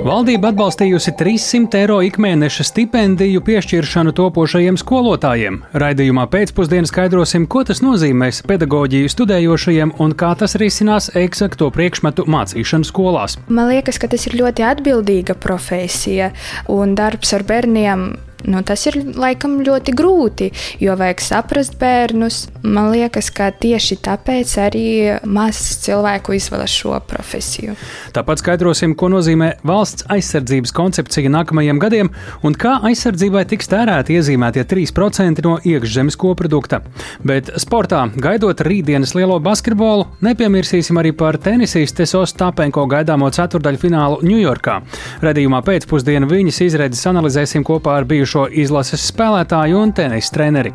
Valdība 0.00 0.48
atbalstījusi 0.48 1.12
300 1.12 1.76
eiro 1.82 1.98
ikmēneša 2.06 2.64
stipendiju 2.64 3.42
piešķiršanu 3.44 4.14
topošajiem 4.16 4.78
skolotājiem. 4.80 5.58
Raidījumā 5.76 6.24
pēcpusdienā 6.32 6.88
skaidrosim, 6.88 7.44
ko 7.44 7.66
tas 7.68 7.82
nozīmēs 7.84 8.40
pedagoģiju 8.48 9.10
studējošajiem 9.12 9.92
un 10.00 10.16
kā 10.16 10.32
tas 10.40 10.56
risinās 10.62 11.10
eksakto 11.20 11.68
priekšmetu 11.76 12.24
mācīšanu 12.32 12.88
skolās. 12.88 13.36
Man 13.52 13.68
liekas, 13.74 14.00
ka 14.00 14.08
tas 14.08 14.24
ir 14.30 14.38
ļoti 14.40 14.64
atbildīga 14.70 15.36
profesija 15.36 16.32
un 16.72 16.96
darbs 16.96 17.36
ar 17.36 17.44
bērniem 17.44 18.08
Nu, 18.48 18.62
tas 18.64 18.86
ir 18.88 18.96
laikam 19.20 19.58
ļoti 19.64 19.92
grūti, 19.96 20.48
jo 20.80 20.94
vajag 20.96 21.20
saprast 21.24 21.76
bērnus. 21.80 22.46
Man 22.64 22.90
liekas, 22.92 23.30
ka 23.34 23.50
tieši 23.52 23.98
tāpēc 24.04 24.52
arī 24.62 24.86
maz 25.28 25.60
cilvēku 25.84 26.34
izvēlas 26.36 26.72
šo 26.72 26.96
profesiju. 27.08 27.76
Tāpat 28.16 28.42
skaidrosim, 28.42 28.94
ko 28.98 29.10
nozīmē 29.12 29.52
valsts 29.66 30.06
aizsardzības 30.12 30.72
koncepcija 30.76 31.32
nākamajiem 31.32 31.80
gadiem 31.82 32.12
un 32.46 32.56
kā 32.56 32.78
aizsardzībai 32.88 33.44
tiks 33.50 33.70
tērēti 33.70 34.16
iezīmētie 34.18 34.64
3% 34.70 35.44
no 35.44 35.56
iekšzemes 35.64 36.16
koprodukta. 36.20 36.80
Bet 37.26 37.52
sportā, 37.60 38.06
gaidot 38.16 38.64
rītdienas 38.64 39.14
lielo 39.18 39.38
basketbolu, 39.44 40.08
nepiemirsīsim 40.24 41.00
arī 41.00 41.12
par 41.16 41.38
tenisistes 41.42 42.16
Ostapenko 42.18 42.86
gaidāmo 42.90 43.30
ceturdaļu 43.34 43.80
finālu 43.84 44.20
Ņujorkā. 44.26 44.80
Radījumā 45.24 45.62
pēcpusdienā 45.66 46.28
viņas 46.30 46.62
izredzes 46.66 47.06
analizēsim 47.10 47.64
kopā 47.66 47.98
ar 48.00 48.08
bijušo 48.08 48.29
bijušo 48.30 48.46
izlases 48.54 49.02
spēlētāju 49.10 49.78
un 49.80 49.92
tenisa 49.92 50.30
treneri. 50.30 50.70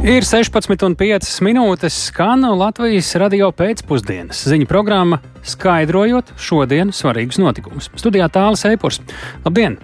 Ir 0.00 0.24
16,5 0.24 1.42
minūtes 1.44 1.98
skan 2.08 2.46
Latvijas 2.56 3.12
radio 3.20 3.50
pēcpusdienas 3.52 4.40
ziņu 4.48 4.66
programma, 4.66 5.20
skaidrojot 5.44 6.32
šodienas 6.40 7.02
svarīgus 7.02 7.38
notikumus. 7.38 7.90
Studijā 8.00 8.30
tālāk 8.32 8.64
Eipurs. 8.72 9.00
Labdien! 9.44 9.76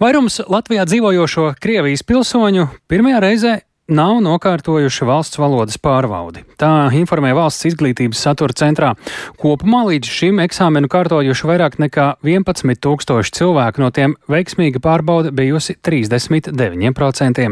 Vairums 0.00 0.40
Latvijā 0.48 0.88
dzīvojošo 0.88 1.52
Krievijas 1.60 2.02
pilsoņu 2.02 2.68
pirmajā 2.88 3.20
reizē 3.20 3.58
nav 3.88 4.18
nokārtojuši 4.24 5.06
valsts 5.06 5.38
valodas 5.38 5.78
pārvaldi. 5.78 6.42
Tā 6.58 6.88
informē 6.98 7.32
valsts 7.36 7.68
izglītības 7.70 8.22
satura 8.26 8.56
centrā. 8.56 8.92
Kopumā 9.40 9.84
līdz 9.90 10.10
šim 10.10 10.40
eksāmenu 10.42 10.90
kārtojuši 10.90 11.50
vairāk 11.50 11.78
nekā 11.82 12.06
11 12.26 12.82
tūkstoši 12.82 13.34
cilvēku, 13.38 13.82
no 13.84 13.92
tiem 13.94 14.16
veiksmīga 14.30 14.82
pārbauda 14.82 15.30
bijusi 15.34 15.76
39%. 15.86 17.46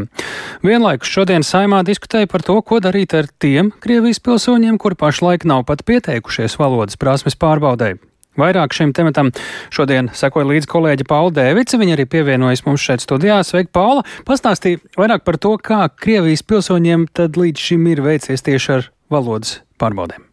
Vienlaikus 0.65 1.13
šodien 1.15 1.45
saimā 1.47 1.83
diskutēja 1.87 2.31
par 2.31 2.43
to, 2.43 2.59
ko 2.61 2.81
darīt 2.83 3.15
ar 3.15 3.31
tiem 3.39 3.71
Krievijas 3.83 4.19
pilsoņiem, 4.23 4.79
kuri 4.81 4.99
pašlaik 4.99 5.47
nav 5.47 5.63
pat 5.69 5.85
pieteikušies 5.87 6.59
valodas 6.59 6.99
prasmes 6.99 7.39
pārbaudē. 7.39 7.95
Vairāk 8.39 8.75
šim 8.75 8.91
tematam 8.95 9.31
šodien 9.73 10.09
sekoja 10.15 10.49
līdzi 10.49 10.69
kolēģi 10.71 11.07
Paula 11.07 11.31
Dēvica. 11.37 11.79
Viņa 11.79 11.95
arī 11.95 12.05
pievienojas 12.11 12.65
mums 12.67 12.83
šeit 12.83 13.03
studijā. 13.05 13.39
Sveika, 13.47 13.71
Paula! 13.79 14.03
Pastāstīja 14.27 14.83
vairāk 14.99 15.23
par 15.27 15.39
to, 15.39 15.55
kā 15.55 15.85
Krievijas 15.89 16.43
pilsoņiem 16.43 17.07
tad 17.15 17.39
līdz 17.39 17.67
šim 17.69 17.87
ir 17.93 18.03
veicies 18.03 18.43
tieši 18.43 18.71
ar 18.75 18.87
valodas 19.13 19.61
pārbaudēm. 19.79 20.27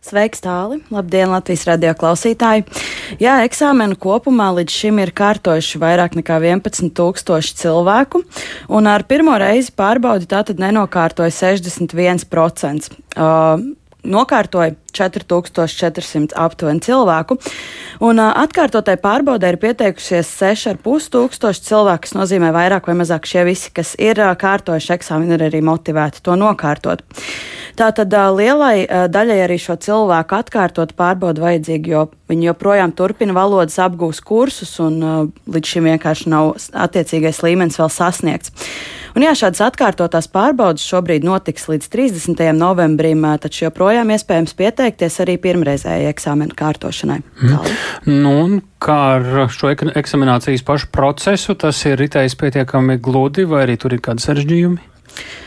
Sveiks, 0.00 0.40
tāli! 0.40 0.78
Labdien, 0.94 1.28
Latvijas 1.28 1.66
radio 1.68 1.90
klausītāji! 1.98 2.62
Jā, 3.20 3.34
eksāmenu 3.44 3.98
kopumā 4.00 4.46
līdz 4.56 4.72
šim 4.72 5.02
ir 5.02 5.10
kārtojuši 5.12 5.80
vairāk 5.82 6.16
nekā 6.16 6.38
11,000 6.40 7.58
cilvēku, 7.58 8.22
un 8.72 8.88
ar 8.88 9.04
pirmo 9.10 9.34
reizi 9.42 9.74
pārbaudi 9.76 10.30
tātad 10.30 10.62
nenokārtoja 10.62 11.34
61%. 11.34 12.88
Uh, 13.12 13.66
nokārtoja 14.06 14.72
4400 14.96 16.36
aptuveni 16.40 16.82
cilvēku. 16.84 17.38
Un 18.04 18.20
atkārtotai 18.22 18.96
pārbaudē 19.00 19.52
ir 19.52 19.60
pieteikušies 19.62 20.30
6,5 20.40 21.10
tūkstoši 21.14 21.64
cilvēku, 21.68 22.06
kas 22.06 22.16
nozīmē 22.16 22.52
vairāk 22.56 22.88
vai 22.90 22.98
mazāk 23.02 23.28
šie 23.28 23.44
visi, 23.48 23.72
kas 23.76 23.94
ir 24.00 24.20
kārtojuši 24.40 24.94
eksāmenu, 24.96 25.36
ir 25.36 25.48
arī 25.50 25.62
motivēti 25.64 26.22
to 26.24 26.36
nokārtot. 26.40 27.04
Tātad 27.80 28.12
lielai 28.36 28.84
daļai 29.08 29.38
arī 29.46 29.56
šo 29.60 29.76
cilvēku 29.80 30.36
atkārtot 30.36 30.92
pārbaudu 30.98 31.44
vajadzīgi, 31.44 31.92
jo 31.94 32.06
viņi 32.28 32.50
joprojām 32.50 32.92
turpina 32.96 33.34
valodas 33.36 33.78
apgūst 33.80 34.24
kursus 34.26 34.74
un 34.82 35.00
līdz 35.48 35.74
šim 35.74 35.88
vienkārši 35.92 36.32
nav 36.32 36.56
attiecīgais 36.72 37.40
līmenis 37.46 37.78
vēl 37.80 37.92
sasniegts. 37.94 38.52
Un 39.16 39.24
jā, 39.24 39.32
šādas 39.34 39.62
atkārtotās 39.66 40.28
pārbaudas 40.30 40.84
šobrīd 40.86 41.24
notiks 41.26 41.64
līdz 41.66 41.88
30. 41.90 42.42
novembrim, 42.54 43.24
taču 43.42 43.64
joprojām 43.64 44.12
iespējams 44.14 44.54
pieteikties 44.54 44.79
arī 45.22 45.36
pirmreizējai 45.42 46.10
eksāmena 46.10 46.56
kārtošanai. 46.56 47.20
Mm. 47.42 47.80
Nu, 48.24 48.60
kā 48.82 48.98
ar 49.16 49.50
šo 49.52 49.72
eksaminācijas 49.72 50.64
pašu 50.66 50.90
procesu, 50.94 51.56
tas 51.60 51.82
ir 51.88 52.00
ritējis 52.00 52.38
pietiekami 52.40 52.98
gludi, 53.02 53.46
vai 53.48 53.66
arī 53.66 53.76
tur 53.80 53.96
ir 53.96 54.02
kādi 54.04 54.24
sarežģījumi? 54.24 54.86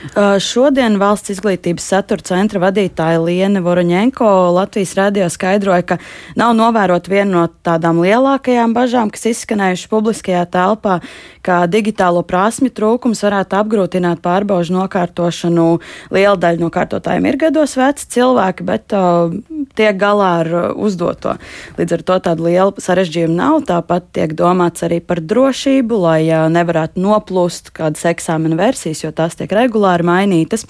Uh, 0.04 0.36
šodien 0.44 0.98
valsts 1.00 1.32
izglītības 1.32 1.86
satura 1.94 2.26
centra 2.28 2.60
vadītāja 2.60 3.22
Liene 3.24 3.62
Voroņenko 3.64 4.28
Latvijas 4.52 4.92
radio 5.00 5.30
skaidroja, 5.32 5.86
ka 5.88 5.98
nav 6.36 6.52
novērot 6.58 7.08
vienu 7.08 7.38
no 7.38 7.44
tādām 7.64 8.02
lielākajām 8.04 8.76
bažām, 8.76 9.14
kas 9.14 9.30
izskanējuši 9.32 9.88
publiskajā 9.88 10.42
telpā, 10.52 10.98
ka 11.44 11.62
digitālo 11.72 12.26
prasmi 12.28 12.68
trūkums 12.76 13.24
varētu 13.24 13.58
apgrūtināt 13.62 14.20
pārbaužu 14.24 14.76
nokārtošanu. 14.76 15.68
Liela 16.12 16.36
daļa 16.40 16.62
no 16.62 16.70
kārtotājiem 16.74 17.30
ir 17.32 17.40
gados 17.46 17.78
veci 17.80 18.10
cilvēki, 18.18 18.68
bet 18.68 18.96
uh, 18.98 19.32
tiek 19.80 19.96
galā 20.00 20.34
ar 20.42 20.52
uh, 20.52 20.68
uzdoto. 20.76 21.38
Līdz 21.80 21.98
ar 21.98 22.06
to 22.12 22.20
tāda 22.28 22.48
liela 22.50 22.84
sarežģījuma 22.84 23.40
nav. 23.40 23.60
Tāpat 23.72 24.12
tiek 24.20 24.36
domāts 24.36 24.84
arī 24.84 25.00
par 25.00 25.24
drošību, 25.24 26.04
lai 26.10 26.22
uh, 26.28 26.46
nevarētu 26.52 27.00
noplūst 27.04 27.72
kādas 27.80 28.04
eksāmena 28.12 28.60
versijas, 28.60 29.06
jo 29.08 29.16
tās 29.16 29.40
tiek 29.40 29.53
regulāri 29.58 30.08
mainītas. 30.08 30.68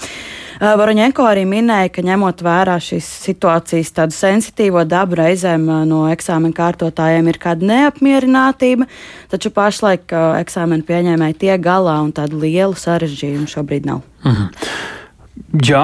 Voroņenko 0.63 1.25
arī 1.27 1.43
minēja, 1.49 1.89
ka 1.91 2.03
ņemot 2.05 2.43
vērā 2.45 2.77
šīs 2.83 3.07
situācijas 3.25 3.91
tādu 3.97 4.15
sensitīvo 4.15 4.85
dabu, 4.87 5.17
reizēm 5.19 5.65
no 5.89 6.05
eksāmena 6.13 6.55
kārtotājiem 6.55 7.27
ir 7.31 7.39
kāda 7.41 7.67
neapmierinātība, 7.71 8.87
taču 9.33 9.51
pašlaik 9.55 10.13
eksāmena 10.13 10.85
pieņēmēji 10.87 11.39
tiek 11.45 11.63
galā 11.63 11.99
un 12.05 12.13
tādu 12.15 12.43
lielu 12.45 12.77
sarežģījumu 12.79 13.49
šobrīd 13.49 13.89
nav. 13.89 14.03
Mhm. 14.23 14.51
Jā, 15.65 15.81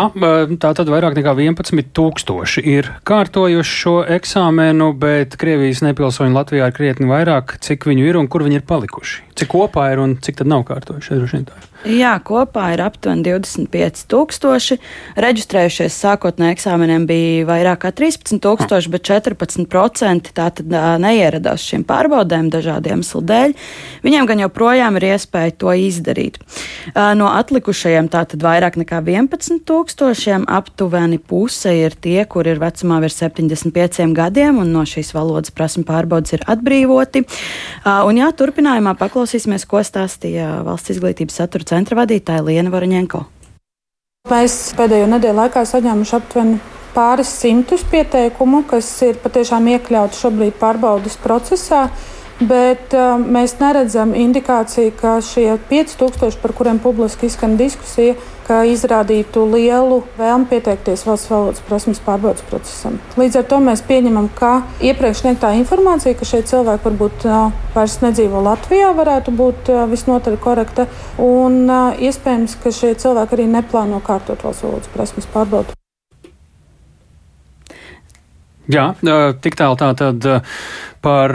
tā 0.62 0.70
tad 0.78 0.90
vairāk 0.90 1.16
nekā 1.18 1.34
11,000 1.38 2.62
ir 2.70 2.90
kārtojuši 3.06 3.76
šo 3.82 3.96
eksāmenu, 4.18 4.92
bet 4.98 5.38
Krievijas 5.42 5.82
nepilsoņi 5.86 6.34
Latvijā 6.34 6.70
ir 6.70 6.76
krietni 6.78 7.10
vairāk. 7.10 7.58
Cik 7.62 7.86
viņu 7.90 8.06
ir 8.10 8.18
un 8.18 8.30
kur 8.30 8.46
viņi 8.46 8.62
ir 8.62 8.66
palikuši? 8.70 9.26
Cik 9.42 9.52
kopā 9.54 9.92
ir 9.94 10.02
un 10.02 10.18
cik 10.22 10.42
tad 10.42 10.50
nav 10.50 10.66
kārtojuši? 10.70 11.22
Jā, 11.88 12.14
kopā 12.22 12.74
ir 12.76 12.84
aptuveni 12.84 13.24
25,000. 13.26 14.78
Reģistrējušies 15.16 16.00
sākotnēji 16.04 16.58
eksāmeniem 16.58 17.10
bija 17.10 17.46
vairāk 17.48 17.86
kā 17.86 17.94
13,000, 17.96 18.92
bet 18.92 19.08
14% 19.08 20.34
tātad 20.36 20.80
neieradās 21.02 21.64
šīm 21.64 21.86
pārbaudēm 21.88 22.52
dažādiem 22.54 23.00
iemeslu 23.00 23.22
dēļ. 23.24 23.56
Viņiem 24.04 24.28
gan 24.30 24.44
joprojām 24.44 25.00
ir 25.00 25.08
iespēja 25.14 25.56
to 25.60 25.74
izdarīt. 25.88 26.40
No 26.96 27.30
atlikušajiem 27.32 28.10
tātad 28.12 28.44
vairāk 28.44 28.80
nekā 28.80 29.02
11,000 29.06 30.48
aptuveni 30.50 31.20
puse 31.20 31.72
ir 31.76 31.96
tie, 31.96 32.24
kur 32.26 32.48
ir 32.48 32.60
vecumā 32.60 33.00
virs 33.04 33.20
75 33.24 34.14
gadiem 34.18 34.60
un 34.60 34.74
no 34.76 34.84
šīs 34.88 35.14
valodas 35.16 35.54
prasmu 35.56 35.86
pārbaudas 35.88 36.36
ir 36.36 36.46
atbrīvoti. 36.50 37.24
Un 37.88 38.20
jā, 38.20 38.30
turpinājumā 38.36 38.96
paklausīsimies, 39.00 39.68
ko 39.70 39.84
stāstīja 39.86 40.60
valsts 40.68 40.96
izglītības 40.96 41.40
satura 41.40 41.69
centra 41.70 42.02
vadītāja 42.02 42.46
Liena 42.46 42.74
Varaņenko. 42.74 43.24
Mēs 44.30 44.58
pēdējo 44.78 45.08
nedēļu 45.14 45.38
laikā 45.40 45.64
saņēmuši 45.66 46.16
aptuveni 46.18 46.60
pāris 46.94 47.32
simtus 47.42 47.86
pieteikumu, 47.90 48.64
kas 48.70 48.90
ir 49.06 49.20
patiešām 49.24 49.70
iekļauti 49.76 50.20
šobrīd 50.20 50.58
pārbaudas 50.60 51.18
procesā. 51.24 51.88
Bet 52.40 52.94
uh, 52.96 53.18
mēs 53.20 53.58
neredzam 53.60 54.14
indikāciju, 54.16 54.94
ka 55.00 55.18
šie 55.24 55.58
5000, 55.70 56.40
par 56.40 56.56
kuriem 56.56 56.80
publiski 56.80 57.28
izskan 57.28 57.58
diskusija, 57.60 58.16
izrādītu 58.50 59.44
lielu 59.46 60.00
vēlmi 60.18 60.48
pieteikties 60.50 61.06
valsts 61.06 61.30
valodas 61.30 61.62
prasmes 61.68 62.02
pārbaudas 62.02 62.42
procesam. 62.50 62.98
Līdz 63.20 63.42
ar 63.42 63.48
to 63.52 63.60
mēs 63.62 63.84
pieņemam, 63.86 64.30
ka 64.40 64.64
iepriekš 64.82 65.24
sniegtā 65.24 65.54
informācija, 65.60 66.18
ka 66.18 66.26
šie 66.26 66.42
cilvēki 66.50 66.88
varbūt 66.90 67.28
uh, 67.30 67.52
vairs 67.76 68.00
nedzīvo 68.02 68.42
Latvijā, 68.50 68.94
varētu 68.98 69.36
būt 69.38 69.74
uh, 69.74 69.84
visnotaļ 69.92 70.40
korekta. 70.42 70.88
Un 71.22 71.66
uh, 71.70 71.92
iespējams, 72.02 72.58
ka 72.64 72.74
šie 72.74 72.96
cilvēki 72.98 73.38
arī 73.38 73.50
neplāno 73.60 74.02
kārtot 74.02 74.48
valsts 74.48 74.66
valodas 74.66 74.96
prasmes 74.96 75.30
pārbaudu. 75.30 75.79
Jā, 78.70 78.92
tik 79.42 79.56
tālu 79.58 79.78
tā 79.80 79.90
tad 79.98 80.26
par 81.02 81.32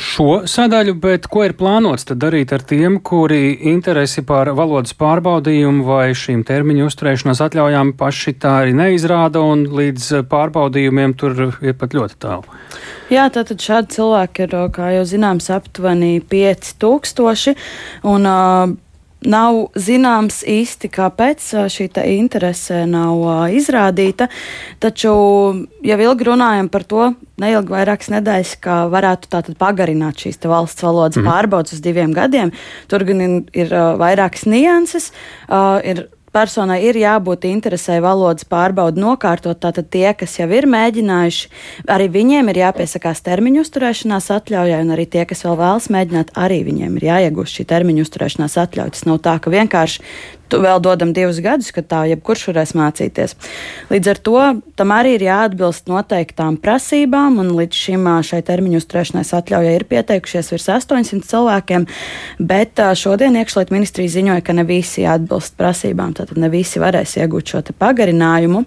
šo 0.00 0.28
sadaļu, 0.48 0.94
bet 1.02 1.26
ko 1.28 1.42
ir 1.44 1.52
plānots 1.58 2.06
darīt 2.08 2.54
ar 2.56 2.62
tiem, 2.64 3.00
kuri 3.04 3.58
interesi 3.68 4.22
par 4.24 4.52
valodas 4.56 4.94
pārbaudījumu 4.96 5.84
vai 5.84 6.06
šīm 6.16 6.44
termiņu 6.48 6.88
uzturēšanās 6.88 7.42
atļaujām 7.44 7.92
paši 7.98 8.36
tā 8.40 8.54
arī 8.62 8.76
neizrāda 8.78 9.42
un 9.44 9.66
līdz 9.76 10.24
pārbaudījumiem 10.30 11.16
tur 11.18 11.48
ir 11.60 11.76
pat 11.76 11.98
ļoti 11.98 12.20
tālu? 12.22 12.58
Jā, 13.12 13.28
tātad 13.34 13.60
šādi 13.60 13.98
cilvēki 13.98 14.46
ir, 14.46 14.58
kā 14.72 14.92
jau 14.96 15.06
zināms, 15.08 15.48
aptuveni 15.52 16.18
5000. 16.32 17.56
Un, 18.08 18.28
uh, 18.28 18.76
Nav 19.26 19.72
zināms 19.74 20.44
īsti, 20.46 20.90
kāpēc 20.94 21.42
šī 21.74 21.88
interese 22.14 22.84
nav 22.86 23.50
izrādīta, 23.50 24.28
taču 24.78 25.10
jau 25.82 25.98
ilgi 26.04 26.28
runājam 26.28 26.68
par 26.70 26.84
to, 26.86 27.08
neilgi 27.42 27.74
vairākas 27.74 28.12
nedēļas, 28.14 28.52
ka 28.62 28.76
varētu 28.92 29.56
pagarināt 29.58 30.22
šīs 30.22 30.38
valsts 30.46 30.86
valodas 30.86 31.18
mm. 31.18 31.26
pārbaudas 31.26 31.74
uz 31.74 31.82
diviem 31.82 32.14
gadiem. 32.14 32.54
Tur 32.86 33.02
gan 33.08 33.24
ir, 33.24 33.34
ir 33.58 33.74
vairākas 33.98 34.46
nianses. 34.46 35.10
Ir 35.82 36.06
personai 36.34 36.80
ir 36.86 36.98
jābūt 37.00 37.46
interesē 37.48 37.98
valodas 38.04 38.46
pārbaudu 38.48 39.02
nokārtot. 39.02 39.58
Tātad 39.62 39.90
tie, 39.92 40.06
kas 40.18 40.38
jau 40.38 40.48
ir 40.54 40.68
mēģinājuši, 40.70 41.50
arī 41.90 42.08
viņiem 42.14 42.52
ir 42.52 42.62
jāpiesakās 42.64 43.24
termiņu 43.26 43.64
uzturēšanās 43.66 44.30
atļaujai, 44.38 44.82
un 44.84 44.94
arī 44.96 45.08
tie, 45.10 45.24
kas 45.28 45.44
vēl 45.46 45.58
vēlas 45.60 45.90
mēģināt, 45.94 46.34
arī 46.38 46.62
viņiem 46.68 46.98
ir 47.00 47.08
jāiegūst 47.10 47.60
šī 47.60 47.68
termiņu 47.72 48.06
uzturēšanās 48.06 48.58
atļauja. 48.64 48.96
Tas 48.96 49.08
nav 49.08 49.22
tā, 49.24 49.38
ka 49.42 49.52
vienkārši 49.54 50.04
vēl 50.56 50.80
dodam 50.84 51.12
divus 51.16 51.40
gadus, 51.44 51.70
kad 51.74 51.88
tā 51.90 52.04
jebkurš 52.12 52.48
varēs 52.50 52.74
mācīties. 52.78 53.34
Līdz 53.92 54.12
ar 54.12 54.20
to 54.24 54.36
tam 54.78 54.92
arī 54.94 55.16
ir 55.16 55.26
jāatbilst 55.26 55.90
noteiktām 55.90 56.56
prasībām, 56.62 57.40
un 57.42 57.52
līdz 57.58 57.82
šim 57.84 58.08
šai 58.24 58.40
termiņu 58.46 58.80
uzturēšanās 58.80 59.34
atļaujai 59.38 59.74
ir 59.76 59.86
pieteikušies 59.90 60.52
virs 60.54 60.68
800 60.78 61.26
cilvēkiem, 61.28 61.86
bet 62.38 62.80
šodien 62.98 63.36
iekšliet 63.40 63.72
ministrija 63.74 64.14
ziņoja, 64.16 64.44
ka 64.46 64.56
ne 64.56 64.64
visi 64.68 65.06
atbilst 65.08 65.58
prasībām, 65.58 66.14
tātad 66.18 66.40
ne 66.40 66.50
visi 66.52 66.82
varēs 66.82 67.18
iegūt 67.20 67.52
šo 67.52 67.62
pagarinājumu, 67.78 68.64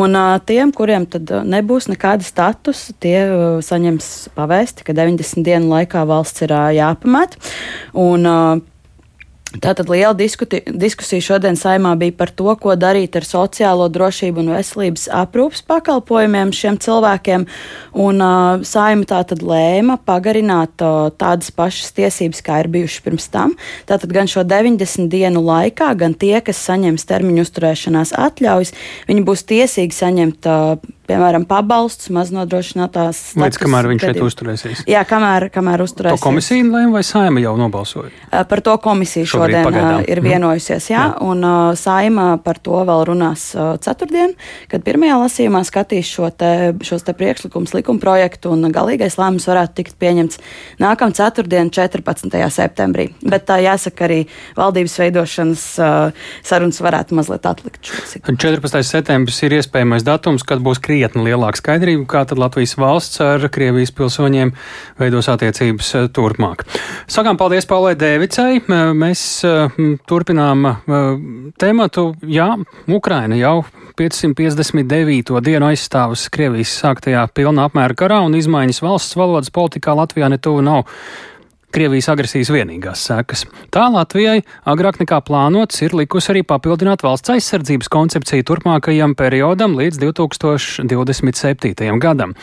un 0.00 0.18
tiem, 0.48 0.72
kuriem 0.74 1.06
tad 1.10 1.30
nebūs 1.46 1.90
nekāda 1.92 2.26
status, 2.26 2.88
tie 3.02 3.22
saņems 3.64 4.10
pavēsti, 4.36 4.86
ka 4.86 4.96
90 4.96 5.46
dienu 5.46 5.70
laikā 5.74 6.04
valsts 6.08 6.46
ir 6.46 6.54
jāpamet. 6.76 7.36
Un, 7.98 8.26
Tātad 9.50 9.88
liela 9.90 10.12
diskuti, 10.14 10.60
diskusija 10.62 11.24
šodien 11.24 11.56
saimā 11.58 11.96
bija 11.98 12.14
par 12.14 12.30
to, 12.30 12.52
ko 12.62 12.76
darīt 12.78 13.16
ar 13.18 13.24
sociālo 13.26 13.88
drošību 13.90 14.44
un 14.44 14.52
veselības 14.54 15.08
aprūpas 15.10 15.64
pakalpojumiem 15.66 16.52
šiem 16.54 16.78
cilvēkiem. 16.78 17.48
Un, 17.98 18.22
uh, 18.22 18.62
saima 18.62 19.08
tātad 19.10 19.42
lēma 19.42 19.98
pagarināt 20.06 20.84
uh, 20.86 21.10
tādas 21.18 21.50
pašas 21.50 21.90
tiesības, 21.98 22.44
kā 22.46 22.60
ir 22.62 22.70
bijušas 22.70 23.02
pirms 23.02 23.26
tam. 23.34 23.56
Tātad 23.90 24.14
gan 24.14 24.30
šo 24.30 24.46
90 24.46 25.10
dienu 25.10 25.42
laikā, 25.42 25.90
gan 25.98 26.14
tie, 26.14 26.36
kas 26.46 26.62
saņems 26.70 27.08
termiņu 27.10 27.42
uzturēšanās 27.48 28.14
atļaujas, 28.22 28.74
viņi 29.10 29.26
būs 29.26 29.46
tiesīgi 29.50 29.98
saņemt 29.98 30.46
uh, 30.46 30.78
piemēram, 31.10 31.44
pabalsts, 31.48 32.10
maznodrošinātās. 32.14 33.22
Līdz 33.40 33.58
kamēr 33.60 33.88
viņš 33.90 34.06
šeit 34.06 34.20
uzturēsies? 34.24 34.82
Jā, 34.90 35.02
kamēr, 35.08 35.48
kamēr 35.52 35.82
uzturēsies. 35.84 36.20
To 36.20 36.28
komisija 36.28 36.66
lēma 36.66 36.98
vai 36.98 37.02
saima 37.06 37.42
jau 37.42 37.56
nobalsoja? 37.58 38.12
Par 38.50 38.62
to 38.64 38.76
komisija 38.82 39.26
Šobrīd 39.26 39.56
šodien 39.56 39.66
pagaidām. 39.66 40.04
ir 40.06 40.20
mhm. 40.20 40.28
vienojusies, 40.28 40.90
jā, 40.92 41.02
jā. 41.10 41.16
un 41.26 41.44
uh, 41.46 41.72
saima 41.78 42.28
par 42.44 42.60
to 42.62 42.82
vēl 42.86 43.04
runās 43.10 43.50
uh, 43.56 43.72
ceturtdien, 43.82 44.36
kad 44.70 44.84
pirmajā 44.86 45.18
lasījumā 45.24 45.62
skatīs 45.66 46.10
šo 46.10 46.30
te, 46.30 46.52
šos 46.86 47.06
te 47.06 47.14
priekšlikums 47.16 47.74
likuma 47.76 48.02
projektu, 48.02 48.54
un 48.54 48.70
galīgais 48.74 49.18
lēmums 49.20 49.48
varētu 49.50 49.80
tikt 49.80 49.98
pieņemts 50.00 50.40
nākamā 50.82 51.16
ceturtdien, 51.16 51.72
14. 51.74 52.38
septembrī. 52.54 53.10
Bet 53.26 53.48
tā 53.50 53.58
jāsaka 53.64 54.06
arī 54.06 54.20
valdības 54.58 54.98
veidošanas 55.02 55.66
uh, 55.82 56.30
sarunas 56.46 56.80
varētu 56.84 57.18
mazliet 57.18 57.48
atlikt 57.50 57.90
šos. 57.90 58.16
14. 58.30 58.82
septembris 58.86 59.42
ir 59.46 59.58
iespējamais 59.58 60.06
datums, 60.06 60.44
kad 60.46 60.62
būs 60.62 60.80
krīze 60.82 60.99
krietni 61.00 61.30
lielāka 61.30 61.56
skaidrība, 61.56 62.04
kā 62.08 62.24
tad 62.28 62.38
Latvijas 62.38 62.76
valsts 62.76 63.20
ar 63.24 63.46
Krievijas 63.52 63.92
pilsoņiem 63.96 64.52
veidos 65.00 65.30
attiecības 65.32 65.94
eh, 65.96 66.08
turpmāk. 66.12 66.66
Sakām 67.08 67.38
paldies 67.40 67.66
Paulai 67.66 67.94
Dēvicai. 67.96 68.60
Mēs 68.92 69.22
eh, 69.48 69.78
turpinām 70.08 70.66
eh, 70.68 71.08
tematu. 71.58 72.10
Jā, 72.20 72.52
Ukraina 72.92 73.38
jau 73.40 73.62
559. 73.96 75.40
dienu 75.44 75.70
aizstāvus 75.70 76.28
Krievijas 76.32 76.76
sāktajā 76.82 77.24
pilna 77.32 77.70
apmēra 77.70 77.96
karā 77.96 78.20
un 78.26 78.36
izmaiņas 78.36 78.84
valsts 78.84 79.16
valodas 79.16 79.52
politikā 79.54 79.96
Latvijā 79.96 80.28
netuvu 80.32 80.64
nav 80.66 80.84
Krievijas 81.70 82.08
agresijas 82.10 82.50
vienīgās 82.50 83.04
sekas. 83.06 83.44
Tā 83.70 83.84
Latvijai 83.94 84.40
agrāk 84.66 84.98
nekā 85.02 85.20
plānots 85.26 85.78
ir 85.84 85.94
likusi 85.94 86.32
arī 86.32 86.42
papildināt 86.42 87.04
valsts 87.06 87.30
aizsardzības 87.36 87.88
koncepciju 87.94 88.42
turpmākajam 88.48 89.14
periodam 89.18 89.76
līdz 89.78 89.96
2027. 90.02 91.98
gadam. 92.02 92.34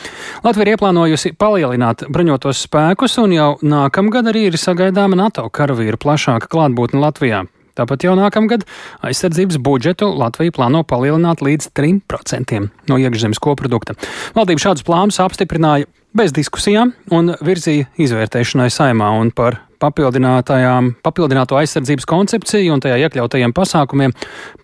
Latvija 0.47 0.63
ir 0.63 0.71
ieplānojusi 0.77 1.35
palielināt 1.35 2.07
bruņotos 2.07 2.63
spēkus, 2.69 3.19
un 3.19 3.29
jau 3.35 3.51
nākamgad 3.59 4.31
arī 4.31 4.47
ir 4.47 4.56
sagaidāma 4.62 5.19
NATO 5.19 5.44
karavīru 5.51 5.97
plašāka 6.00 6.47
klātbūtne 6.47 7.03
Latvijā. 7.03 7.44
Tāpat 7.77 8.07
jau 8.07 8.15
nākamgad 8.18 8.65
aizsardzības 9.06 9.59
budžetu 9.62 10.09
Latvija 10.18 10.56
plāno 10.56 10.81
palielināt 10.88 11.44
līdz 11.45 11.69
3% 11.77 12.63
no 12.89 12.97
iekšzemes 12.97 13.41
koprodukta. 13.44 13.97
Valdība 14.38 14.63
šādus 14.65 14.85
plānus 14.88 15.21
apstiprināja 15.21 15.89
bez 16.18 16.33
diskusijām 16.33 16.95
un 17.13 17.35
virzīja 17.45 17.89
izvērtēšanai 18.01 18.69
saimā 18.74 19.12
un 19.19 19.29
par 19.35 19.62
papildināto 19.77 21.59
aizsardzības 21.59 22.09
koncepciju 22.09 22.74
un 22.74 22.81
tajā 22.81 22.97
iekļautajiem 23.06 23.53
pasākumiem 23.53 24.15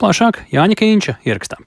plašāk 0.02 0.48
Jāņa 0.56 0.80
Kīņša 0.80 1.20
ierakstā. 1.30 1.62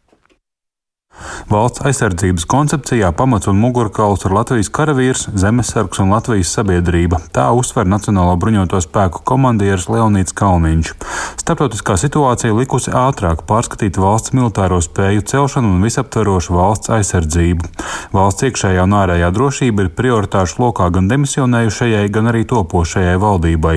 Valsts 1.50 1.82
aizsardzības 1.86 2.44
koncepcijā 2.50 3.12
pamats 3.16 3.46
un 3.50 3.58
mugurkauls 3.60 4.24
ir 4.26 4.34
Latvijas 4.34 4.70
karavīrs, 4.74 5.26
zemesargs 5.38 6.00
un 6.02 6.10
Latvijas 6.14 6.50
sabiedrība. 6.56 7.20
Tā 7.34 7.46
uzsver 7.54 7.86
Nacionālo 7.86 8.34
bruņoto 8.40 8.80
spēku 8.82 9.22
komandieris 9.26 9.86
Leonīts 9.92 10.34
Kalniņš. 10.36 10.92
Starptautiskā 11.40 11.96
situācija 12.00 12.56
likusi 12.56 12.90
ātrāk 12.90 13.44
pārskatīt 13.48 14.00
valsts 14.02 14.34
militāro 14.36 14.80
spēju 14.82 15.22
celšanu 15.30 15.70
un 15.76 15.86
visaptverošu 15.86 16.56
valsts 16.56 16.92
aizsardzību. 16.98 17.70
Valsts 18.16 18.48
iekšējā 18.50 18.84
un 18.86 18.98
ārējā 18.98 19.30
drošība 19.36 19.86
ir 19.86 19.92
prioritāšu 19.96 20.60
lokā 20.64 20.90
gan 20.94 21.06
demisionējušajai, 21.12 22.04
gan 22.10 22.32
arī 22.32 22.42
topošajai 22.50 23.16
valdībai. 23.22 23.76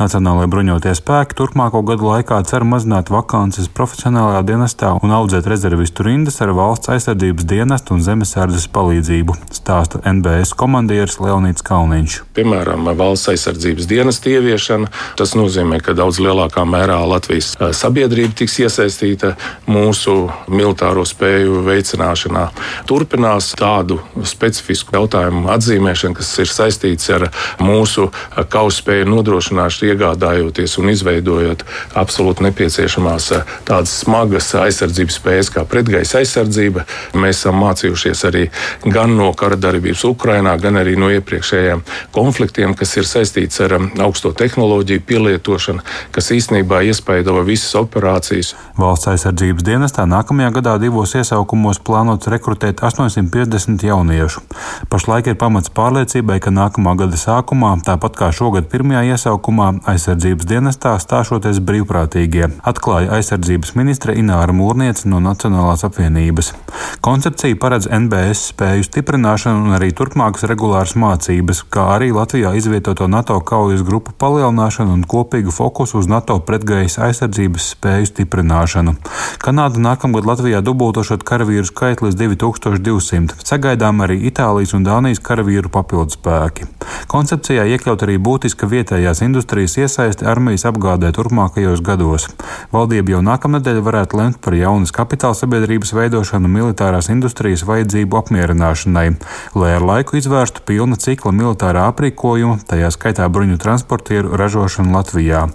Nacionālajie 0.00 0.50
bruņotie 0.56 0.96
spēki 0.96 1.36
turpmāko 1.36 1.84
gadu 1.86 2.08
laikā 2.14 2.40
cer 2.48 2.64
mazināt 2.64 3.12
vakances 3.12 3.68
profesionālajā 3.68 4.42
dienestā 4.48 4.96
un 5.04 5.14
audzēt 5.20 5.48
rezervistu 5.50 6.08
rindas 6.08 6.40
ar 6.40 6.54
valsts 6.56 6.79
valsts 6.80 6.88
aizsardzības 6.88 7.44
dienestu 7.44 7.92
un 7.92 8.00
zemesardzes 8.00 8.64
palīdzību, 8.72 9.34
stāsta 9.52 10.00
NBS 10.00 10.54
komandieris 10.56 11.18
Leonīts 11.20 11.64
Kalniņš. 11.66 12.14
Piemēram, 12.32 12.88
valsts 12.96 13.28
aizsardzības 13.34 13.88
dienesta 13.90 14.30
ieviešana. 14.30 14.88
Tas 15.18 15.34
nozīmē, 15.36 15.82
ka 15.84 15.92
daudz 15.92 16.20
lielākā 16.24 16.64
mērā 16.64 16.96
Latvijas 17.04 17.52
sabiedrība 17.76 18.32
tiks 18.38 18.56
iesaistīta 18.64 19.34
mūsu 19.68 20.30
militāro 20.48 21.04
spēju 21.04 21.60
veicināšanā. 21.66 22.46
Turpinās 22.88 23.52
tādu 23.60 24.00
specifisku 24.24 24.96
jautājumu 24.96 25.52
atzīmēšana, 25.52 26.16
kas 26.16 26.32
ir 26.40 26.48
saistīts 26.48 27.12
ar 27.12 27.28
mūsu 27.60 28.08
kauspēju 28.48 29.10
nodrošināšanu, 29.10 29.92
iegādājoties 29.92 30.78
un 30.80 30.94
izveidojot 30.94 31.66
absolūti 32.00 32.48
nepieciešamās 32.48 33.30
tādas 33.68 34.00
smagas 34.00 34.54
aizsardzības 34.56 35.20
spējas 35.20 35.52
kā 35.52 35.68
pretgaisa 35.68 36.22
aizsardzība 36.22 36.69
palīdzība. 36.70 36.84
Mēs 37.20 37.40
esam 37.40 37.58
mācījušies 37.60 38.24
arī 38.28 38.48
gan 38.84 39.16
no 39.16 39.32
kara 39.34 39.56
darbības 39.56 40.04
Ukrajinā, 40.04 40.56
gan 40.60 40.76
arī 40.76 40.96
no 40.96 41.10
iepriekšējiem 41.10 41.82
konfliktiem, 42.12 42.74
kas 42.74 42.96
ir 42.96 43.04
saistīts 43.04 43.60
ar 43.60 43.76
um, 43.76 43.90
augsto 44.00 44.32
tehnoloģiju 44.32 45.02
pielietošanu, 45.06 45.82
kas 46.12 46.30
īstenībā 46.30 46.82
iespaido 46.86 47.40
visas 47.44 47.74
operācijas. 47.74 48.54
Valsts 48.78 49.10
aizsardzības 49.10 49.64
dienestā 49.64 50.06
nākamajā 50.06 50.50
gadā 50.60 50.76
divos 50.80 51.14
iesaukumos 51.14 51.80
plānots 51.80 52.30
rekrutēt 52.30 52.82
850 52.82 53.84
jauniešu. 53.84 54.42
Pašlaik 54.90 55.32
ir 55.32 55.38
pamats 55.40 55.72
pārliecībai, 55.74 56.40
ka 56.40 56.52
nākamā 56.54 56.96
gada 56.98 57.18
sākumā, 57.18 57.76
tāpat 57.86 58.16
kā 58.16 58.30
šogad 58.34 58.70
pirmajā 58.70 59.14
iesaukumā, 59.14 59.72
aizsardzības 59.90 60.48
dienestā 60.48 60.96
stāšoties 61.00 61.60
brīvprātīgie, 61.64 62.50
atklāja 62.66 63.16
aizsardzības 63.18 63.74
ministre 63.78 64.16
Ināra 64.18 64.54
Mūrniece 64.56 65.08
no 65.10 65.20
Nacionālās 65.24 65.84
apvienības. 65.86 66.54
Koncepcija 67.00 67.56
paredz 67.56 67.86
NBS 67.88 68.50
spēju 68.50 68.84
stiprināšanu 68.84 69.62
un 69.64 69.72
arī 69.72 69.88
turpmākas 69.96 70.44
regulāras 70.50 70.92
mācības, 71.00 71.62
kā 71.72 71.86
arī 71.94 72.10
Latvijā 72.12 72.50
izvietoto 72.58 73.06
NATO 73.08 73.38
kaujas 73.40 73.80
grupu 73.86 74.12
palielināšanu 74.20 74.92
un 74.98 75.06
kopīgu 75.08 75.54
fokusu 75.54 76.02
uz 76.02 76.10
NATO 76.12 76.36
pretgaisa 76.44 77.06
aizsardzības 77.06 77.70
spēju 77.74 78.10
stiprināšanu. 78.10 78.94
Kanāda 79.40 79.80
nākamgad 79.80 80.28
Latvijā 80.28 80.60
dubultošot 80.66 81.24
karavīru 81.24 81.64
skaitu 81.70 82.04
līdz 82.08 82.18
2200. 82.20 83.38
Sagaidām 83.48 84.04
arī 84.04 84.18
Itālijas 84.28 84.76
un 84.76 84.84
Dānijas 84.84 85.22
karavīru 85.24 85.72
papildu 85.72 86.18
spēki. 86.18 86.68
Koncepcijā 87.08 87.64
iekļaut 87.72 88.04
arī 88.04 88.18
būtiska 88.20 88.68
vietējās 88.68 89.24
industrijas 89.24 89.78
iesaisti 89.80 90.28
armijas 90.28 90.66
apgādē 90.68 91.14
turpmākajos 91.16 91.80
gados. 91.86 92.28
Valdība 92.76 93.16
jau 93.16 93.24
nākamnedēļ 93.24 93.80
varētu 93.88 94.20
lemt 94.20 94.40
par 94.44 94.58
jaunas 94.58 94.92
kapitāla 94.92 95.38
sabiedrības 95.38 95.96
veidošanu 95.96 96.49
militārās 96.50 97.08
industrijas 97.12 97.62
vajadzību 97.68 98.18
apmierināšanai, 98.20 99.06
lai 99.54 99.70
ar 99.76 99.86
laiku 99.86 100.18
izvērstu 100.20 100.64
pilna 100.66 100.98
cikla 101.00 101.32
militārā 101.36 101.86
aprīkojuma, 101.92 102.58
tajā 102.70 102.90
skaitā 102.94 103.28
bruņu 103.32 103.60
transportieru 103.62 104.36
ražošanu 104.40 104.94
Latvijā. 104.96 105.46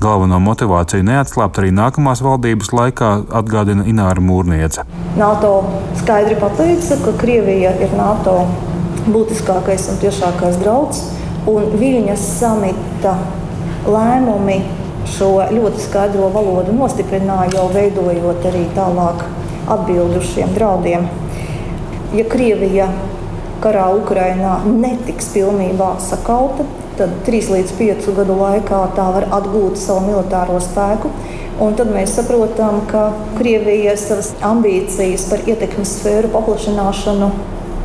Galveno 0.00 0.40
motivāciju 0.44 1.06
neatslāpt 1.08 1.62
arī 1.62 1.72
nākamās 1.74 2.22
valdības 2.24 2.72
laikā 2.76 3.10
atgādina 3.40 3.88
Ināra 3.90 4.22
Mūrniece. 4.24 4.86
NATO 5.18 5.56
skaidri 6.00 6.38
pateica, 6.40 7.00
ka 7.04 7.16
Krievija 7.20 7.74
ir 7.82 7.96
NATO 7.98 8.38
būtiskākais 9.08 9.90
un 9.92 10.00
tiešākais 10.04 10.60
drauds. 10.62 11.04
Un 11.50 11.74
Viļņas 11.76 12.22
samita 12.38 13.18
lēmumi 13.84 14.62
šo 15.12 15.30
ļoti 15.52 15.82
skaidro 15.84 16.30
valodu 16.32 16.72
nostiprināja, 16.72 17.52
jau 17.58 17.66
veidojot 17.74 18.46
arī 18.48 18.64
tālāk 18.76 19.24
atbildi 19.70 20.20
uz 20.20 20.30
šiem 20.34 20.54
draudiem. 20.56 21.08
Ja 22.14 22.24
Krievija 22.30 22.88
karā 23.64 23.86
Ukrainā 23.96 24.58
netiks 24.66 25.30
pilnībā 25.34 25.94
sakauta, 26.04 26.66
tad 26.98 27.14
3 27.26 27.50
līdz 27.54 27.72
5 27.78 28.10
gadu 28.18 28.36
laikā 28.38 28.82
tā 28.98 29.06
var 29.16 29.28
atgūt 29.40 29.80
savu 29.80 30.04
militāro 30.08 30.60
spēku. 30.62 31.10
Un 31.64 31.76
tad 31.78 31.90
mēs 31.94 32.16
saprotam, 32.18 32.82
ka 32.90 33.12
Krievija 33.38 33.94
savas 33.98 34.32
ambīcijas 34.42 35.28
par 35.30 35.44
ietekmes 35.46 35.96
sfēru 36.00 36.32
paplašināšanu 36.34 37.30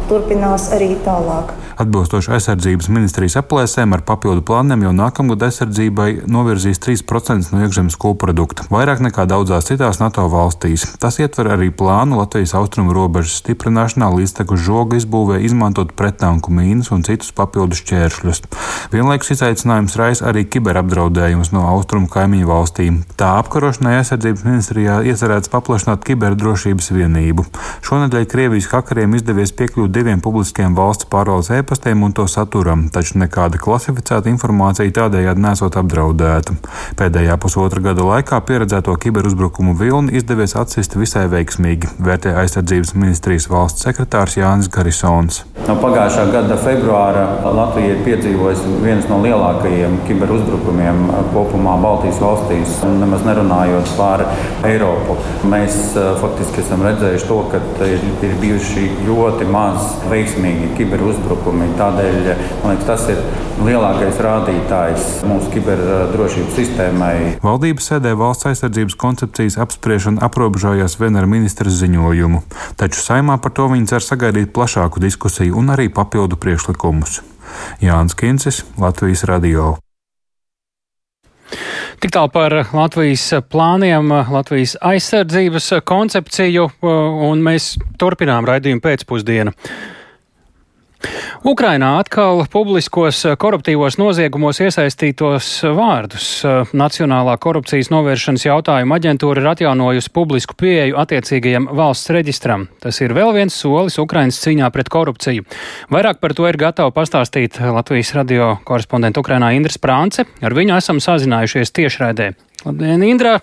turpinās 0.10 0.72
arī 0.74 0.96
tālāk. 1.06 1.54
Atbilstoši 1.80 2.34
aizsardzības 2.36 2.90
ministrijas 2.92 3.38
aplēsēm, 3.40 3.94
ar 3.96 4.02
papildu 4.04 4.42
plāniem 4.44 4.82
jau 4.84 4.90
nākamgad 4.92 5.46
aizsardzībai 5.48 6.26
novirzīs 6.28 6.82
3% 6.84 7.54
no 7.54 7.62
iekšzemes 7.64 7.96
koprodukta, 7.96 8.66
vairāk 8.68 9.00
nekā 9.06 9.24
daudzās 9.32 9.70
citās 9.70 10.02
NATO 10.02 10.26
valstīs. 10.28 10.84
Tas 11.00 11.22
ietver 11.24 11.48
arī 11.54 11.70
plānu 11.72 12.20
Latvijas 12.20 12.52
austrumu 12.60 12.92
robežas 12.98 13.38
stiprināšanā 13.40 14.10
līdztekus 14.12 14.60
žoga 14.66 15.00
izbūvē, 15.00 15.38
izmantot 15.48 15.94
pretanku 15.96 16.52
mīnas 16.52 16.92
un 16.92 17.06
citus 17.08 17.32
papildu 17.38 17.80
šķēršļus. 17.80 18.44
Vienlaikus 18.92 19.32
izaicinājums 19.38 19.96
raisa 20.02 20.28
arī 20.34 20.44
kiberapdraudējums 20.52 21.54
no 21.56 21.64
austrumu 21.72 22.12
kaimiņu 22.12 22.52
valstīm. 22.52 23.00
Tā 23.16 23.38
apkarošanai 23.46 24.02
aizsardzības 24.02 24.44
ministrijā 24.50 25.00
iecerēts 25.08 25.56
paplašināt 25.56 26.04
kiberdrošības 26.12 26.92
vienību. 26.98 27.48
Šonadēļ 27.88 28.28
Krievijas 28.36 28.68
hakeriem 28.76 29.16
izdevies 29.16 29.56
piekļūt 29.56 29.96
diviem 29.96 30.20
publiskiem 30.20 30.76
valsts 30.76 31.08
pārvaldes 31.08 31.54
e-pastiem 31.56 31.69
un 32.06 32.14
to 32.14 32.26
saturam, 32.28 32.88
taču 32.90 33.20
nekāda 33.22 33.60
klasificēta 33.62 34.30
informācija 34.32 34.90
tādējādi 34.90 35.44
nesot 35.44 35.76
apdraudēta. 35.78 36.56
Pēdējā 36.98 37.36
pusotra 37.38 37.82
gada 37.82 38.02
laikā 38.08 38.40
pieredzēto 38.42 38.96
kiberuzbrukumu 38.98 39.76
vilni 39.78 40.18
izdevies 40.18 40.56
atsist 40.58 40.96
visai 40.98 41.28
veiksmīgi, 41.30 41.92
vērtē 42.02 42.34
aizsardzības 42.42 42.96
ministrijas 42.98 43.50
valsts 43.52 43.86
sekretārs 43.86 44.40
Jānis 44.40 44.70
Garisons. 44.74 45.44
No 45.68 45.76
pagājušā 45.78 46.26
gada 46.34 46.58
februāra 46.58 47.26
Latvija 47.46 47.94
ir 47.94 48.02
piedzīvojusi 48.08 48.80
viens 48.82 49.06
no 49.12 49.20
lielākajiem 49.22 50.00
kiberuzbrukumiem 50.08 51.04
kopumā 51.36 51.76
Baltijas 51.84 52.18
valstīs, 52.24 52.80
nemaz 52.98 53.28
nerunājot 53.28 53.94
par 54.00 54.26
Eiropu. 54.66 55.20
Mēs 55.52 55.94
faktiski 56.24 56.64
esam 56.64 56.82
redzējuši 56.88 57.30
to, 57.30 57.40
ka 57.52 57.62
ir, 57.86 58.02
ir 58.26 58.36
bijuši 58.42 58.88
ļoti 59.06 59.50
maz 59.54 60.00
veiksmīgi 60.10 60.74
kiberuzbrukumi. 60.80 61.59
Tādēļ 61.80 62.16
man 62.64 62.74
liekas, 62.74 62.86
tas 62.88 63.06
ir 63.12 63.20
lielākais 63.64 64.20
rādītājs 64.24 65.08
mūsu 65.28 65.52
kiberdrošības 65.54 66.56
sistēmai. 66.58 67.14
Valdības 67.44 67.90
sēdē 67.94 68.14
valsts 68.20 68.50
aizsardzības 68.52 68.98
koncepcijas 69.00 69.60
apspriešana 69.64 70.24
aprobežojās 70.28 70.98
vien 71.00 71.20
ar 71.20 71.28
ministra 71.32 71.72
ziņojumu, 71.72 72.42
taču 72.80 73.04
saimā 73.04 73.40
par 73.44 73.56
to 73.56 73.68
viņi 73.72 73.92
cer 73.94 74.06
sagaidīt 74.06 74.52
plašāku 74.56 75.04
diskusiju 75.04 75.60
un 75.60 75.76
arī 75.76 75.88
papildu 75.92 76.40
priekšlikumus. 76.40 77.22
Jānis 77.84 78.16
Kincis, 78.20 78.64
Latvijas 78.80 79.24
Radio. 79.28 79.78
Tik 82.00 82.14
tālu 82.16 82.32
par 82.32 82.54
Latvijas 82.72 83.26
plāniem, 83.52 84.12
Latvijas 84.32 84.78
aizsardzības 84.86 85.72
koncepciju, 85.84 86.68
un 87.28 87.42
mēs 87.44 87.74
turpinām 88.00 88.48
raidījumu 88.48 88.84
pēcpusdienu. 88.86 89.56
Ukrainā 91.48 91.94
atkal 92.02 92.42
publiskos 92.52 93.22
koruptīvos 93.40 93.96
noziegumos 94.00 94.60
iesaistītos 94.60 95.48
vārdus. 95.78 96.28
Nacionālā 96.76 97.38
korupcijas 97.40 97.92
novēršanas 97.94 98.44
jautājuma 98.44 99.00
aģentūra 99.00 99.44
ir 99.44 99.50
atjaunojusi 99.54 100.12
publisku 100.16 100.58
pieeju 100.60 101.00
attiecīgajam 101.00 101.70
valsts 101.80 102.12
reģistram. 102.12 102.68
Tas 102.84 103.00
ir 103.00 103.16
vēl 103.16 103.32
viens 103.38 103.56
solis 103.56 103.96
Ukrainas 104.02 104.42
cīņā 104.44 104.68
pret 104.76 104.92
korupciju. 104.92 105.48
Vairāk 105.94 106.20
par 106.20 106.36
to 106.36 106.50
ir 106.52 106.60
gatava 106.60 106.92
pastāstīt 106.92 107.62
Latvijas 107.64 108.12
radio 108.20 108.58
korespondenta 108.68 109.24
Ukrainā 109.24 109.54
Indras 109.56 109.80
Prānce. 109.80 110.28
Ar 110.44 110.58
viņu 110.58 110.76
esam 110.82 111.00
sazinājušies 111.04 111.76
tiešraidē. 111.80 112.34
Labdien, 112.66 113.04
Indra! 113.08 113.38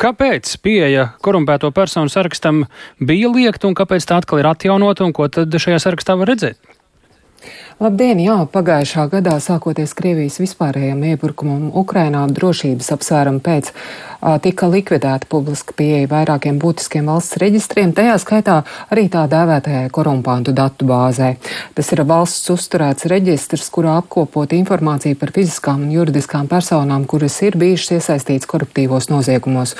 Kāpēc 0.00 0.50
pieeja 0.64 1.10
korumpēto 1.24 1.70
personu 1.72 2.12
sarakstam 2.12 2.64
bija 3.00 3.30
liekta 3.32 3.70
un 3.70 3.76
kāpēc 3.78 4.08
tā 4.08 4.20
atkal 4.20 4.42
ir 4.42 4.50
atjaunota 4.50 5.06
un 5.06 5.16
ko 5.16 5.28
tad 5.32 5.54
šajā 5.54 5.80
sarakstā 5.80 6.18
var 6.20 6.32
redzēt? 6.34 6.60
Labdien! 7.80 8.18
Jā, 8.20 8.36
pagājušā 8.52 9.06
gadā, 9.08 9.38
sākoties 9.40 9.94
Krievijas 9.96 10.36
vispārējiem 10.42 11.00
iebrukumam 11.14 11.70
Ukrainā 11.80 12.26
drošības 12.28 12.92
apsvērumu 12.92 13.40
pēc, 13.40 13.70
tika 14.42 14.68
likvidēta 14.70 15.28
publiska 15.30 15.74
pieeja 15.76 16.08
vairākiem 16.10 16.58
būtiskiem 16.60 17.08
valsts 17.08 17.38
reģistriem, 17.40 17.94
tajā 17.96 18.16
skaitā 18.20 18.56
arī 18.92 19.06
tā 19.12 19.24
dēvētajai 19.30 19.88
korumpantu 19.94 20.52
datu 20.56 20.88
bāzē. 20.88 21.34
Tas 21.74 21.92
ir 21.94 22.04
valsts 22.08 22.50
uzturēts 22.52 23.08
reģistrs, 23.10 23.70
kurā 23.72 23.96
apkopot 24.00 24.52
informāciju 24.56 25.18
par 25.20 25.32
fiziskām 25.36 25.86
un 25.86 25.94
juridiskām 25.94 26.48
personām, 26.50 27.06
kuras 27.08 27.38
ir 27.46 27.56
bijušas 27.60 27.96
iesaistītas 27.98 28.48
koruptīvos 28.50 29.08
noziegumos. 29.12 29.76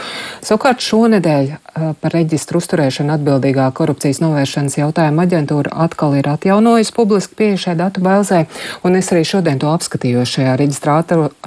Savukārt 0.46 0.80
šonedēļ 0.84 1.52
par 2.00 2.16
reģistru 2.16 2.60
uzturēšanu 2.60 3.14
atbildīgā 3.14 3.68
korupcijas 3.76 4.22
novēršanas 4.24 4.78
jautājuma 4.80 5.26
aģentūra 5.28 5.74
atkal 5.84 6.16
ir 6.18 6.28
atjaunojusi 6.32 6.96
publiski 6.96 7.36
pieeja 7.38 7.60
šai 7.66 7.76
datu 7.78 8.02
bāzē, 8.04 8.44
un 8.84 8.96
es 8.98 9.12
arī 9.12 9.24
šodien 9.28 9.60
to 9.60 9.70
apskatīju. 9.70 10.24
Šajā 10.30 10.56
reģistrā 10.60 10.98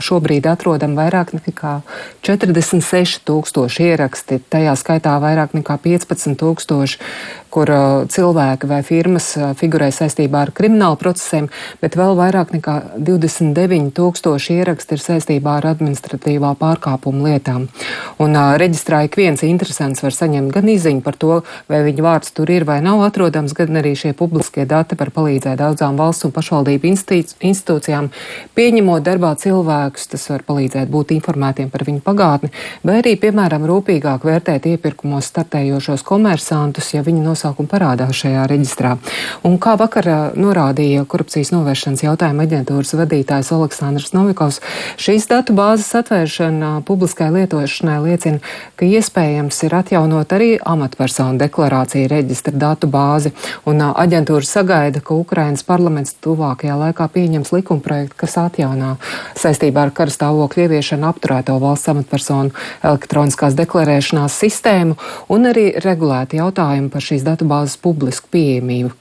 šobrīd 0.02 0.48
atrodam 0.50 0.96
vairāk 0.98 1.36
nekā 1.36 1.74
46 2.84 3.24
tūkstoši 3.28 3.88
ieraksti, 3.94 4.40
tajā 4.52 4.76
skaitā 4.80 5.16
vairāk 5.24 5.56
nekā 5.56 5.78
15 5.84 6.36
tūkstoši 6.40 7.00
kur 7.54 7.70
uh, 7.70 8.04
cilvēki 8.10 8.68
vai 8.70 8.82
firmas 8.86 9.28
uh, 9.38 9.52
figurē 9.58 9.92
saistībā 9.94 10.42
ar 10.48 10.52
kriminālu 10.58 10.98
procesiem, 11.00 11.50
bet 11.84 11.98
vēl 12.00 12.16
vairāk 12.18 12.54
nekā 12.56 12.76
29 12.98 13.92
tūkstoši 13.98 14.58
ieraksti 14.58 14.98
ir 14.98 15.04
saistībā 15.04 15.60
ar 15.60 15.68
administratīvā 15.74 16.56
pārkāpuma 16.58 17.30
lietām. 17.30 17.68
Un 18.24 18.34
uh, 18.34 18.56
reģistrā 18.62 19.04
ik 19.06 19.18
viens 19.20 19.44
interesants 19.46 20.02
var 20.04 20.16
saņemt 20.16 20.54
gan 20.56 20.72
izziņu 20.74 21.04
par 21.06 21.20
to, 21.22 21.42
vai 21.70 21.84
viņa 21.86 22.06
vārds 22.08 22.34
tur 22.34 22.50
ir 22.54 22.66
vai 22.66 22.80
nav 22.86 23.04
atrodams, 23.06 23.54
gan 23.58 23.82
arī 23.84 23.94
šie 24.00 24.16
publiskie 24.18 24.66
dati 24.70 24.98
var 24.98 25.14
palīdzēt 25.14 25.62
daudzām 25.62 26.00
valsts 26.02 26.26
un 26.26 26.34
pašvaldību 26.34 26.90
institūcijām, 26.90 28.10
pieņemot 28.58 29.06
darbā 29.06 29.36
cilvēkus, 29.38 30.10
tas 30.16 30.26
var 30.32 30.46
palīdzēt 30.50 30.90
būt 30.90 31.14
informētiem 31.20 31.70
par 31.74 31.86
viņu 31.86 32.02
pagātni, 32.06 32.50
vai 32.82 33.00
arī, 33.04 33.14
piemēram, 33.22 33.68
rūpīgāk 33.70 34.26
vērtēt 34.26 34.72
iepirkumos 34.74 35.30
startējošos 35.30 36.06
komersantus, 36.08 36.94
ja 36.96 37.06
viņi 37.06 37.22
nosauc 37.22 37.43
nosaukumu 37.44 37.68
parādās 37.68 38.16
šajā 38.16 38.46
reģistrā. 38.48 38.98
Un 39.44 39.58
kā 39.60 39.76
vakar 39.80 40.34
norādīja 40.40 41.04
korupcijas 41.10 41.52
novēršanas 41.52 42.04
jautājuma 42.06 42.46
aģentūras 42.48 42.96
vadītājs 42.96 43.52
Aleksandrs 43.52 44.14
Novikovs, 44.16 44.62
šīs 44.98 45.28
datu 45.28 45.54
bāzes 45.54 45.92
atvēršana 46.00 46.84
publiskai 46.88 47.32
lietošanai 47.34 48.00
liecina, 48.04 48.40
ka 48.80 48.88
iespējams 48.88 49.60
ir 49.68 49.76
atjaunot 49.76 50.36
arī 50.36 50.56
amatpersonu 50.60 51.40
deklarāciju 51.42 52.08
reģistra 52.12 52.56
datu 52.56 52.88
bāzi. 52.88 53.34
Un 53.68 53.84
aģentūra 53.84 54.48
sagaida, 54.48 55.04
ka 55.04 55.18
Ukrainas 55.18 55.66
parlaments 55.68 56.16
tuvākajā 56.24 56.78
laikā 56.80 57.10
pieņems 57.12 57.52
likumprojektu, 57.58 58.18
kas 58.24 58.38
atjaunā 58.40 58.96
saistībā 59.40 59.88
ar 59.88 59.94
karstāvokļu 59.96 60.68
ieviešanu 60.68 61.10
apturēto 61.10 61.58
valsts 61.60 61.92
amatpersonu 61.92 62.54
elektroniskās 62.84 63.58
deklarēšanās 63.60 64.40
sistēmu 64.44 64.98
un 65.34 65.52
arī 65.52 65.70
regulēti 65.84 66.40
jautājumi 66.40 66.92
par 66.94 67.04
šīs 67.04 67.26
datubāzes 67.34 67.76
publisku 67.82 68.32
pieejamību 68.34 68.94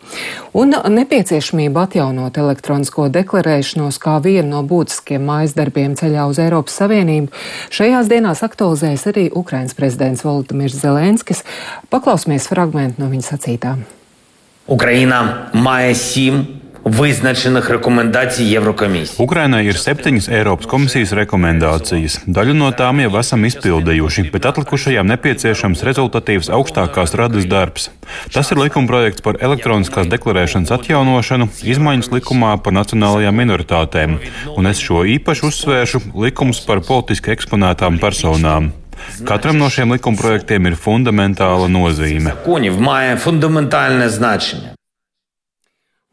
un 0.59 0.75
nepieciešamību 0.97 1.83
atjaunot 1.85 2.41
elektronisko 2.43 3.09
deklarēšanos 3.13 4.01
kā 4.03 4.19
vienu 4.25 4.49
no 4.57 4.63
būtiskiem 4.69 5.25
maizdarbiem 5.29 5.97
ceļā 6.01 6.27
uz 6.29 6.41
Eiropas 6.43 6.81
Savienību. 6.83 7.31
Šajās 7.73 8.11
dienās 8.11 8.43
aktualizējas 8.45 9.07
arī 9.13 9.29
Ukrainas 9.31 9.77
prezidents 9.79 10.25
Volodimirs 10.27 10.81
Zelenskis. 10.83 11.45
Paklausīsimies 11.93 12.49
fragment 12.51 13.01
no 13.01 13.11
viņa 13.13 13.29
sacītām. 13.33 13.87
Ukraina 14.73 15.23
māja 15.55 15.95
simt 15.99 16.62
Viznačenih 16.85 17.71
rekomendāciju 17.71 18.59
Eirokomisijas. 18.59 19.21
Ukrainai 19.23 19.61
ir 19.69 19.77
septiņas 19.79 20.27
Eiropas 20.35 20.67
komisijas 20.67 21.13
rekomendācijas. 21.15 22.17
Daļu 22.27 22.57
no 22.59 22.73
tām 22.75 22.99
jau 23.05 23.13
esam 23.21 23.47
izpildījuši, 23.47 24.25
bet 24.35 24.49
atlikušajām 24.51 25.07
nepieciešams 25.13 25.85
rezultatīvs 25.87 26.51
augstākās 26.51 27.15
radas 27.19 27.47
darbs. 27.47 27.89
Tas 28.35 28.51
ir 28.51 28.59
likumprojekts 28.65 29.23
par 29.23 29.39
elektroniskās 29.39 30.11
deklarēšanas 30.11 30.75
atjaunošanu, 30.75 31.49
izmaiņas 31.63 32.11
likumā 32.19 32.57
par 32.67 32.75
nacionālajām 32.75 33.39
minoritātēm, 33.45 34.19
un 34.57 34.71
es 34.73 34.83
šo 34.83 35.07
īpaši 35.07 35.49
uzsvēršu 35.53 36.05
likums 36.19 36.65
par 36.67 36.83
politiski 36.83 37.31
eksponētām 37.37 38.03
personām. 38.03 38.73
Katram 39.27 39.59
no 39.63 39.71
šiem 39.71 39.95
likumprojektiem 39.95 40.67
ir 40.67 40.79
fundamentāla 40.79 41.71
nozīme. 41.71 42.35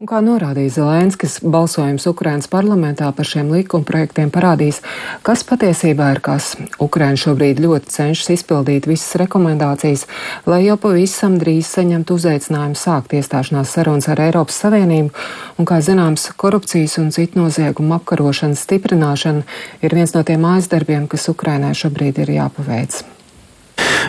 Un 0.00 0.08
kā 0.08 0.22
norādīja 0.24 0.78
Zelenskis, 0.78 1.34
balsojums 1.44 2.06
Ukrainas 2.08 2.46
parlamentā 2.48 3.10
par 3.12 3.28
šiem 3.28 3.50
likumprojektiem 3.52 4.30
parādīs, 4.32 4.78
kas 5.20 5.42
patiesībā 5.44 6.06
ir 6.14 6.22
kas. 6.24 6.54
Ukraina 6.80 7.20
šobrīd 7.20 7.60
ļoti 7.60 7.92
cenšas 7.98 8.30
izpildīt 8.38 8.88
visas 8.88 9.18
rekomendācijas, 9.20 10.06
lai 10.48 10.62
jau 10.64 10.78
pavisam 10.80 11.36
drīz 11.44 11.68
saņemtu 11.76 12.16
uzaicinājumu 12.16 12.80
sākt 12.80 13.12
iestāšanās 13.20 13.76
sarunas 13.76 14.08
ar 14.08 14.24
Eiropas 14.30 14.64
Savienību, 14.64 15.12
un, 15.60 15.68
kā 15.68 15.84
zināms, 15.84 16.30
korupcijas 16.32 16.96
un 17.04 17.12
citu 17.12 17.44
noziegumu 17.44 17.98
apkarošanas 18.00 18.64
stiprināšana 18.64 19.44
ir 19.84 20.00
viens 20.00 20.16
no 20.16 20.24
tiem 20.24 20.48
aizdarbiem, 20.56 21.12
kas 21.12 21.28
Ukrainai 21.28 21.76
šobrīd 21.76 22.24
ir 22.24 22.38
jāpaveic. 22.40 23.02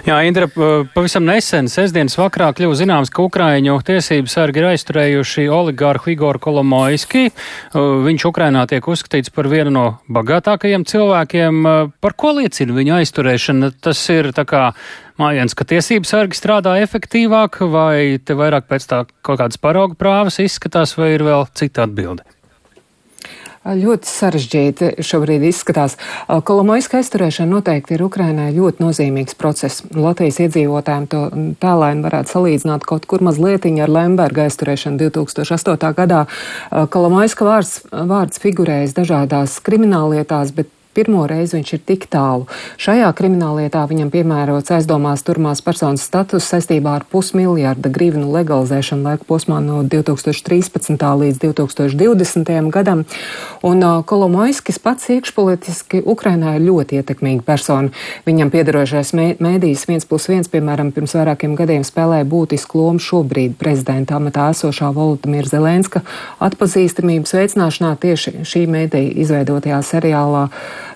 Jā, 0.07 0.17
Indra, 0.25 0.47
pavisam 0.95 1.25
nesen, 1.27 1.67
sestdienas 1.71 2.17
vakarā 2.17 2.49
kļuva 2.57 2.77
zināms, 2.79 3.11
ka 3.13 3.25
Ukraiņu 3.27 3.77
tiesības 3.85 4.35
sargi 4.37 4.61
ir 4.61 4.69
aizturējuši 4.71 5.45
oligārhu 5.51 6.13
Igoru 6.15 6.41
Kolomoiski. 6.41 7.29
Viņš 7.75 8.25
Ukrainā 8.31 8.65
tiek 8.71 8.87
uzskatīts 8.87 9.33
par 9.35 9.49
vienu 9.51 9.73
no 9.75 9.85
bagātākajiem 10.09 10.87
cilvēkiem. 10.89 11.61
Par 12.01 12.17
ko 12.17 12.33
liecina 12.39 12.75
viņa 12.77 12.99
aizturēšana? 13.01 13.73
Tas 13.83 14.01
ir 14.13 14.31
tā 14.37 14.47
kā 14.49 14.65
mājiens, 15.21 15.53
ka 15.53 15.67
tiesības 15.69 16.15
sargi 16.15 16.39
strādā 16.39 16.79
efektīvāk, 16.81 17.61
vai 17.71 18.17
te 18.23 18.37
vairāk 18.37 18.69
pēc 18.71 18.89
tā 18.89 19.05
kaut 19.21 19.43
kādas 19.43 19.61
paraugu 19.61 19.99
prāvas 19.99 20.41
izskatās, 20.41 20.97
vai 20.97 21.13
ir 21.17 21.27
vēl 21.27 21.45
cita 21.57 21.85
atbilde? 21.85 22.25
Ļoti 23.65 24.09
sarežģīti 24.09 24.89
šobrīd 25.05 25.45
izskatās. 25.51 25.97
Kolomoiska 26.27 26.99
aizturēšana 27.01 27.51
noteikti 27.51 27.95
ir 27.95 28.05
Ukrainai 28.05 28.49
ļoti 28.55 28.81
nozīmīgs 28.83 29.37
process. 29.37 29.85
Latvijas 29.93 30.41
iedzīvotājiem 30.47 31.07
to 31.11 31.23
tēlēni 31.61 32.05
varētu 32.05 32.35
salīdzināt 32.35 32.87
kaut 32.89 33.05
kur 33.09 33.23
mazliet 33.25 33.69
ar 33.69 33.91
Lemberga 33.91 34.47
aizturēšanu 34.47 34.97
2008. 34.97 35.93
gadā. 35.97 36.25
Kolomoiska 36.89 37.45
vārds, 37.45 37.81
vārds 37.91 38.41
figurējas 38.41 38.95
dažādās 38.97 39.59
krimināllietās, 39.61 40.55
bet 40.55 40.71
Pirmo 40.91 41.23
reizi 41.29 41.55
viņš 41.55 41.73
ir 41.77 41.81
tik 41.87 42.05
tālu. 42.11 42.47
Šajā 42.81 43.07
krimināllietā 43.15 43.85
viņam 43.87 44.09
piemērots 44.11 44.73
aizdomās 44.75 45.23
turmās 45.23 45.61
personas 45.63 46.03
status 46.03 46.49
saistībā 46.51 46.97
ar 46.99 47.05
pusmiljarda 47.07 47.87
grivnu 47.93 48.27
legalizēšanu 48.33 49.07
laika 49.07 49.27
posmā 49.29 49.61
no 49.63 49.79
2013. 49.87 50.99
līdz 50.99 51.39
2020. 51.45 52.51
gadam. 52.75 53.05
Un 53.63 53.85
Kolomoiskis 54.03 54.81
pats 54.83 55.07
iekšpolitiski 55.15 56.03
Ukrainā 56.03 56.57
ir 56.57 56.67
ļoti 56.67 56.99
ietekmīga 56.99 57.47
persona. 57.47 57.93
Viņam 58.27 58.51
piedarošais 58.51 59.13
mēdījis 59.15 59.87
viens 59.87 60.09
plus 60.09 60.27
viens, 60.27 60.51
piemēram, 60.51 60.91
pirms 60.91 61.15
vairākiem 61.15 61.55
gadiem 61.55 61.87
spēlēja 61.87 62.27
būtisku 62.27 62.83
lomu 62.83 62.99
šobrīd 62.99 63.55
prezidenta 63.61 64.19
amatā 64.19 64.49
esošā 64.51 64.91
Volodimira 64.95 65.47
Zelenska 65.47 66.03
atpazīstamības 66.43 67.35
veicināšanā 67.39 67.95
tieši 68.01 68.41
šī 68.47 68.67
mēdīja 68.75 69.17
izveidotajā 69.23 69.81
seriālā 69.87 70.47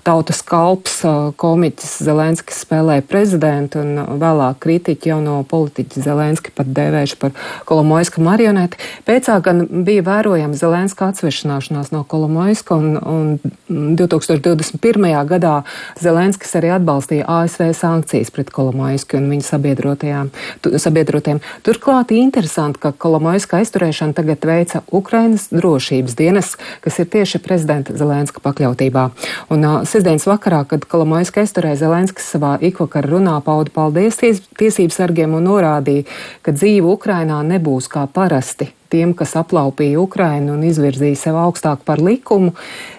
tautas 0.05 0.41
kalps, 0.45 1.00
komiķis 1.41 1.95
Zelenskis 2.05 2.62
spēlēja 2.65 3.03
prezidentu 3.09 3.81
un 3.81 4.19
vēlāk 4.21 4.59
kritiķi 4.62 5.09
jauno 5.09 5.39
politiķi 5.50 6.03
Zelenski 6.05 6.53
pat 6.55 6.69
dēvējuši 6.77 7.17
par 7.21 7.33
Kolomoiska 7.65 8.21
marioneti. 8.24 8.77
Pēcāk 9.07 9.41
gan 9.47 9.63
bija 9.88 10.03
vērojama 10.05 10.57
Zelenska 10.59 11.09
atsvešināšanās 11.09 11.89
no 11.94 12.03
Kolomoiska 12.07 12.77
un, 12.77 13.00
un 13.01 13.96
2021. 13.98 15.09
gadā 15.31 15.55
Zelenskis 16.01 16.53
arī 16.59 16.75
atbalstīja 16.75 17.25
ASV 17.39 17.72
sankcijas 17.77 18.33
pret 18.35 18.53
Kolomoisku 18.53 19.18
un 19.18 19.31
viņa 19.33 19.46
sabiedrotiem. 19.50 21.41
Turklāt 21.65 22.13
interesanti, 22.13 22.81
ka 22.83 22.94
Kolomoiska 22.94 23.57
aizturēšana 23.63 24.13
tagad 24.18 24.46
veica 24.46 24.83
Ukrainas 24.94 25.50
drošības 25.50 26.18
dienas, 26.20 26.53
kas 26.85 27.01
ir 27.01 27.09
tieši 27.18 27.41
prezidenta 27.41 27.98
Zelenska 27.98 28.44
pakļautībā. 28.46 29.09
Un 29.50 29.65
sestdienas 29.96 30.27
vakarā, 30.27 30.64
kad 30.68 30.84
Kolomoiska 30.92 31.44
aizturēja 31.46 31.86
Zelenskis 31.86 32.27
savā 32.36 32.55
ikvakar 32.68 33.08
runā 33.08 33.38
pauda 33.46 33.72
paldies 33.75 34.20
ties, 34.20 34.42
tiesības 34.60 35.00
sargiem 35.00 35.38
un 35.38 35.48
norādīja, 35.48 36.08
ka 36.44 36.55
dzīve 36.55 36.90
Ukrainā 36.98 37.40
nebūs 37.48 37.88
kā 37.92 38.03
parasti 38.12 38.74
tiem, 38.89 39.13
kas 39.17 39.35
aplaupīja 39.39 40.01
Ukrainu 40.01 40.55
un 40.55 40.65
izvirzīja 40.67 41.21
sev 41.27 41.39
augstāk 41.41 41.85
par 41.87 42.03
likumu. 42.03 42.53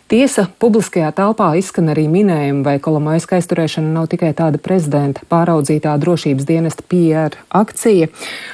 Tiesa, 0.06 0.44
publiskajā 0.62 1.08
telpā 1.18 1.48
izskan 1.58 1.88
arī 1.90 2.04
minējumi, 2.06 2.60
vai 2.62 2.76
Kolomaiska 2.78 3.40
aizturēšana 3.40 3.88
nav 3.90 4.04
tikai 4.12 4.28
tāda 4.38 4.60
prezidenta 4.62 5.24
pāraudzītā 5.26 5.96
drošības 5.98 6.46
dienesta 6.46 6.84
PR 6.86 7.34
akcija. 7.50 8.06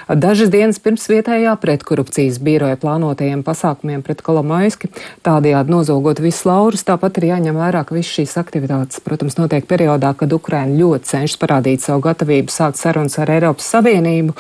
Dažas 0.08 0.48
dienas 0.48 0.80
pirms 0.80 1.04
vietējā 1.12 1.52
pretkorupcijas 1.60 2.38
biroja 2.40 2.80
plānotajiem 2.80 3.44
pasākumiem 3.44 4.00
pret 4.06 4.24
Kolomaiski, 4.24 4.88
tādējādi 5.28 5.76
nozogot 5.76 6.24
visus 6.24 6.46
laurus, 6.48 6.86
tāpat 6.88 7.20
ir 7.20 7.28
jāņem 7.34 7.60
vērā, 7.60 7.84
ka 7.84 7.98
visas 7.98 8.16
šīs 8.16 8.38
aktivitātes, 8.40 9.04
protams, 9.04 9.36
notiek 9.36 9.68
periodā, 9.68 10.14
kad 10.16 10.32
Ukraina 10.32 10.72
ļoti 10.72 11.12
cenšas 11.12 11.42
parādīt 11.42 11.84
savu 11.84 12.00
gatavību 12.08 12.48
sākt 12.48 12.80
sarunas 12.80 13.20
ar 13.20 13.36
Eiropas 13.36 13.68
Savienību. 13.76 14.32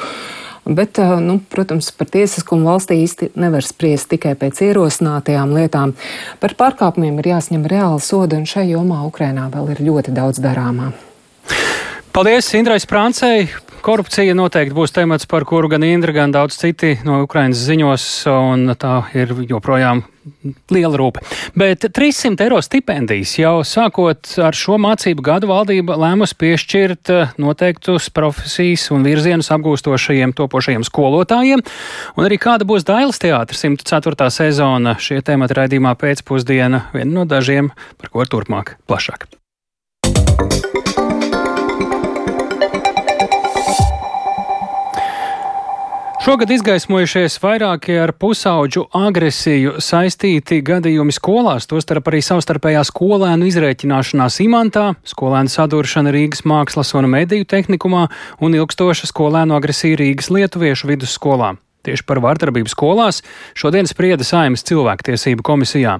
Bet, 0.62 0.98
nu, 1.20 1.40
protams, 1.50 1.88
par 1.98 2.06
tiesiskumu 2.12 2.68
valstī 2.70 3.00
īsti 3.02 3.32
nevar 3.42 3.66
spriest 3.66 4.12
tikai 4.12 4.36
pēc 4.38 4.60
ierosinātajām 4.68 5.56
lietām. 5.56 5.96
Par 6.38 6.54
pārkāpumiem 6.58 7.18
ir 7.18 7.32
jāsņem 7.32 7.66
reāli 7.66 7.98
sodi, 8.04 8.38
un 8.38 8.46
šai 8.46 8.68
jomā 8.70 9.02
Ukrainā 9.08 9.48
vēl 9.50 9.74
ir 9.74 9.82
ļoti 9.90 10.14
daudz 10.14 10.38
darāmā. 10.44 10.92
Paldies 12.14 12.52
Indrai 12.54 12.78
Sprāncei! 12.78 13.48
Korupcija 13.82 14.36
noteikti 14.38 14.76
būs 14.76 14.92
temats, 14.94 15.26
par 15.26 15.42
kuru 15.42 15.66
gan 15.72 15.82
Indra, 15.82 16.12
gan 16.14 16.30
daudz 16.30 16.54
citi 16.60 16.92
no 17.02 17.18
Ukrainas 17.24 17.64
ziņos, 17.66 18.04
un 18.30 18.70
tā 18.78 19.00
ir 19.18 19.32
joprojām 19.50 20.04
liela 20.70 21.00
rūpe. 21.00 21.24
Bet 21.58 21.88
300 21.90 22.46
eiro 22.46 22.60
stipendijas 22.62 23.32
jau 23.40 23.56
sākot 23.66 24.36
ar 24.38 24.54
šo 24.54 24.78
mācību 24.82 25.24
gadu 25.26 25.50
valdība 25.50 25.96
lēmus 25.98 26.36
piešķirt 26.38 27.10
eh, 27.10 27.34
noteiktus 27.42 28.06
profesijas 28.14 28.86
un 28.94 29.02
virzienus 29.02 29.50
apgūstošajiem 29.56 30.36
topošajiem 30.38 30.86
skolotājiem, 30.86 31.66
un 32.14 32.28
arī 32.28 32.38
kāda 32.38 32.68
būs 32.68 32.86
Dailas 32.86 33.18
teātra 33.22 33.58
104. 33.58 34.30
sezona 34.30 34.94
šie 35.02 35.18
temati 35.26 35.58
raidījumā 35.58 35.96
pēcpusdiena 35.98 36.86
viena 36.94 37.10
no 37.18 37.26
dažiem, 37.26 37.74
par 37.98 38.14
ko 38.14 38.30
turpmāk 38.30 38.76
plašāk. 38.86 39.26
Šogad 46.22 46.52
izgaismojušies 46.54 47.34
vairāki 47.42 47.96
ar 47.98 48.12
pusauģu 48.14 48.84
agresiju 48.94 49.80
saistīti 49.82 50.60
gadījumi 50.62 51.10
skolās, 51.10 51.64
tostarp 51.66 52.06
arī 52.12 52.20
savstarpējā 52.22 52.84
skolēnu 52.86 53.48
izrēķināšanās 53.50 54.36
imantā, 54.44 54.84
skolēnu 55.02 55.50
saduršana 55.50 56.12
Rīgas 56.14 56.44
mākslas 56.46 56.94
un 56.94 57.08
mediju 57.10 57.48
tehnikumā 57.50 58.04
un 58.38 58.54
ilgstoša 58.54 59.10
skolēnu 59.10 59.56
agresija 59.56 59.98
Rīgas 59.98 60.30
lietuviešu 60.30 60.92
vidusskolā. 60.92 61.56
Tieši 61.82 62.06
par 62.06 62.22
vārdarbību 62.22 62.70
skolās 62.70 63.18
šodien 63.58 63.90
sprieda 63.90 64.22
Saimas 64.22 64.62
cilvēktiesību 64.70 65.42
komisijā. 65.42 65.96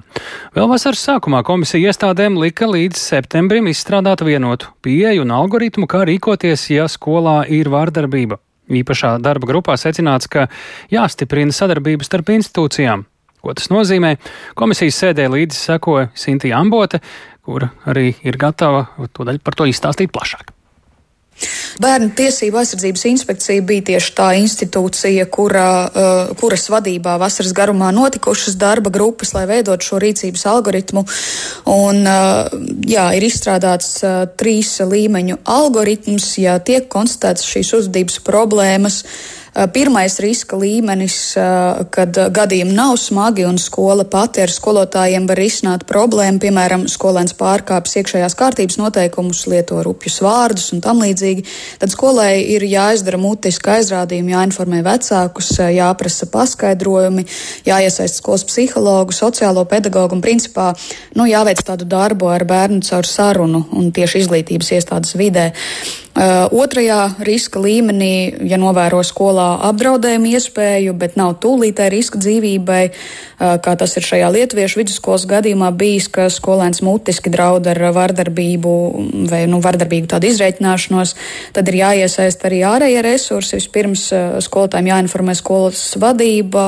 Vēl 0.55 0.71
vasaras 0.71 1.03
sākumā 1.03 1.43
komisija 1.43 1.91
iestādēm 1.91 2.39
lika 2.39 2.71
līdz 2.71 2.95
septembrim 3.11 3.67
izstrādāt 3.67 4.23
vienotu 4.23 4.71
pieeju 4.87 5.27
un 5.27 5.35
algoritmu, 5.41 5.91
kā 5.91 6.07
rīkoties, 6.07 6.69
ja 6.71 6.87
skolā 6.87 7.41
ir 7.51 7.67
vārdarbība. 7.75 8.39
Īpašā 8.71 9.17
darba 9.23 9.49
grupā 9.49 9.75
secināts, 9.79 10.29
ka 10.31 10.47
jāstiprina 10.93 11.51
sadarbības 11.55 12.07
starp 12.07 12.31
institūcijām. 12.35 13.03
Ko 13.43 13.51
tas 13.51 13.67
nozīmē? 13.67 14.15
Komisijas 14.55 15.01
sēdē 15.03 15.27
līdzi 15.27 15.59
sekoja 15.59 16.07
Sintīna 16.15 16.61
Ambote, 16.63 17.01
kura 17.43 17.73
arī 17.91 18.13
ir 18.23 18.39
gatava 18.39 18.85
par 19.19 19.59
to 19.59 19.67
izstāstīt 19.67 20.15
plašāk. 20.15 20.53
Bērnu 21.83 22.11
tiesību 22.15 22.59
aizsardzības 22.61 23.03
inspekcija 23.09 23.63
bija 23.65 23.85
tieši 23.89 24.13
tā 24.17 24.29
institūcija, 24.39 25.25
kura, 25.33 25.67
uh, 25.89 26.33
kuras 26.39 26.67
vadībā 26.69 27.17
vasaras 27.21 27.55
garumā 27.57 27.89
notikušas 27.95 28.57
darba 28.61 28.93
grupas, 28.93 29.33
lai 29.33 29.45
veidot 29.49 29.83
šo 29.83 29.99
rīcības 30.03 30.45
algoritmu. 30.53 31.05
Un, 31.73 32.01
uh, 32.05 32.53
jā, 32.87 33.09
ir 33.17 33.27
izstrādāts 33.27 33.95
uh, 34.05 34.23
trīs 34.39 34.75
līmeņu 34.79 35.41
algoritms, 35.49 36.29
ja 36.43 36.59
tiek 36.61 36.89
konstatētas 36.93 37.49
šīs 37.49 37.73
uzvedības 37.81 38.21
problēmas. 38.27 39.03
Uh, 39.03 39.42
pirmais 39.53 40.15
riska 40.19 40.57
līmenis, 40.57 41.37
eh, 41.37 41.83
kad 41.93 42.17
gadījumi 42.33 42.73
nav 42.73 42.97
smagi 42.97 43.45
un 43.45 43.57
skola 43.61 44.03
pati 44.03 44.41
ar 44.41 44.49
skolotājiem 44.49 45.27
var 45.29 45.37
risināt 45.37 45.85
problēmu, 45.85 46.39
piemēram, 46.41 46.87
skolēns 46.89 47.35
pārkāpjas 47.37 47.99
iekšējās 48.01 48.35
kārtības 48.39 48.79
noteikumus, 48.81 49.45
lieto 49.47 49.83
rupjus 49.85 50.19
vārdus 50.25 50.71
un 50.73 50.81
tam 50.81 51.01
līdzīgi, 51.01 51.45
tad 51.79 51.93
skolai 51.93 52.41
ir 52.55 52.65
jāizdara 52.65 53.19
mutiski 53.21 53.69
aizrādījumi, 53.77 54.33
jāinformē 54.33 54.81
vecākus, 54.83 55.59
eh, 55.59 55.75
jāprasa 55.77 56.25
paskaidrojumi, 56.25 57.27
jāiesaist 57.65 58.21
skolas 58.21 58.43
psihologu, 58.43 59.13
sociālo 59.13 59.67
pedagogu 59.69 60.13
un 60.13 60.21
principā 60.21 60.73
nu, 61.15 61.25
jāveic 61.25 61.61
tādu 61.61 61.85
darbu 61.85 62.33
ar 62.33 62.43
bērnu 62.43 62.81
caur 62.81 63.03
sarunu 63.03 63.67
un 63.71 63.91
tieši 63.91 64.25
izglītības 64.25 64.73
iestādes 64.79 65.13
vidē. 65.13 65.53
Uh, 66.13 66.45
otrajā 66.53 67.15
riska 67.25 67.57
līmenī, 67.57 68.45
ja 68.45 68.59
novēro 68.61 68.99
skolā 69.01 69.47
apdraudējumu 69.65 70.29
iespēju, 70.37 70.91
bet 70.93 71.15
nav 71.17 71.39
tūlītē 71.41 71.87
riska 71.89 72.19
dzīvībai, 72.21 72.81
uh, 72.91 73.55
kā 73.57 73.73
tas 73.81 73.97
ir 73.97 74.05
šajā 74.05 74.27
lietuviešu 74.35 74.77
vidusskolas 74.77 75.25
gadījumā 75.25 75.71
bijis, 75.73 76.05
ka 76.13 76.27
skolēns 76.29 76.83
mutiski 76.85 77.31
draud 77.33 77.65
ar 77.71 77.81
vardarbību 77.97 78.73
vai 79.31 79.39
nu, 79.49 79.57
vardarbīgu 79.63 80.11
tādu 80.11 80.29
izreikināšanos, 80.29 81.15
tad 81.57 81.71
ir 81.73 81.79
jāiesaist 81.79 82.45
arī 82.45 82.61
ārējie 82.69 83.01
resursi. 83.07 83.57
Vispirms 83.57 84.05
uh, 84.13 84.37
skolotājiem 84.45 84.91
jāinformē 84.91 85.33
skolas 85.33 85.81
vadība 85.97 86.67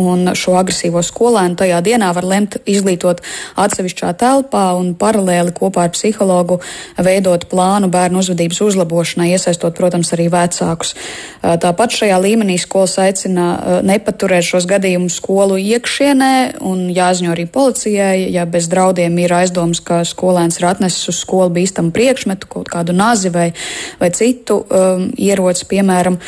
un 0.00 0.32
šo 0.32 0.56
agresīvo 0.56 1.04
skolēnu 1.04 1.60
tajā 1.60 1.82
dienā 1.84 2.08
var 2.16 2.30
lemt 2.32 2.56
izglītot 2.64 3.20
atsevišķā 3.60 4.16
telpā 4.16 4.64
un 4.80 4.94
paralēli 4.96 5.52
kopā 5.60 5.90
ar 5.90 5.92
psihologu 5.92 6.62
veidot 6.96 7.44
plānu 7.52 7.92
bērnu 7.92 8.24
uzvedību 8.24 8.45
uzvedības 8.46 8.60
uzlabošanai, 8.60 9.30
iesaistot, 9.34 9.74
protams, 9.76 10.12
arī 10.14 10.28
vecākus. 10.30 10.94
Tāpat 11.42 11.94
šajā 11.98 12.18
līmenī 12.20 12.58
skolas 12.58 12.98
aicina 12.98 13.82
nepaturēt 13.82 14.44
šos 14.44 14.66
gadījumus 14.66 15.18
skolu 15.18 15.58
iekšienē 15.58 16.60
un 16.60 16.90
jāziņo 16.90 17.32
arī 17.32 17.46
policijai, 17.46 18.32
ja 18.32 18.46
bez 18.46 18.68
draudiem 18.68 19.16
ir 19.18 19.32
aizdoms, 19.32 19.80
ka 19.80 20.04
skolēns 20.04 20.58
ir 20.60 20.66
atnesis 20.66 21.08
uz 21.08 21.22
skolu 21.22 21.50
bīstamu 21.50 21.92
priekšmetu, 21.92 22.46
kaut 22.46 22.68
kādu 22.68 22.92
nazi 22.92 23.30
vai, 23.30 23.52
vai 24.00 24.10
citu 24.10 24.62
um, 24.62 25.10
ieroci, 25.16 25.66
piemēram. 25.66 26.20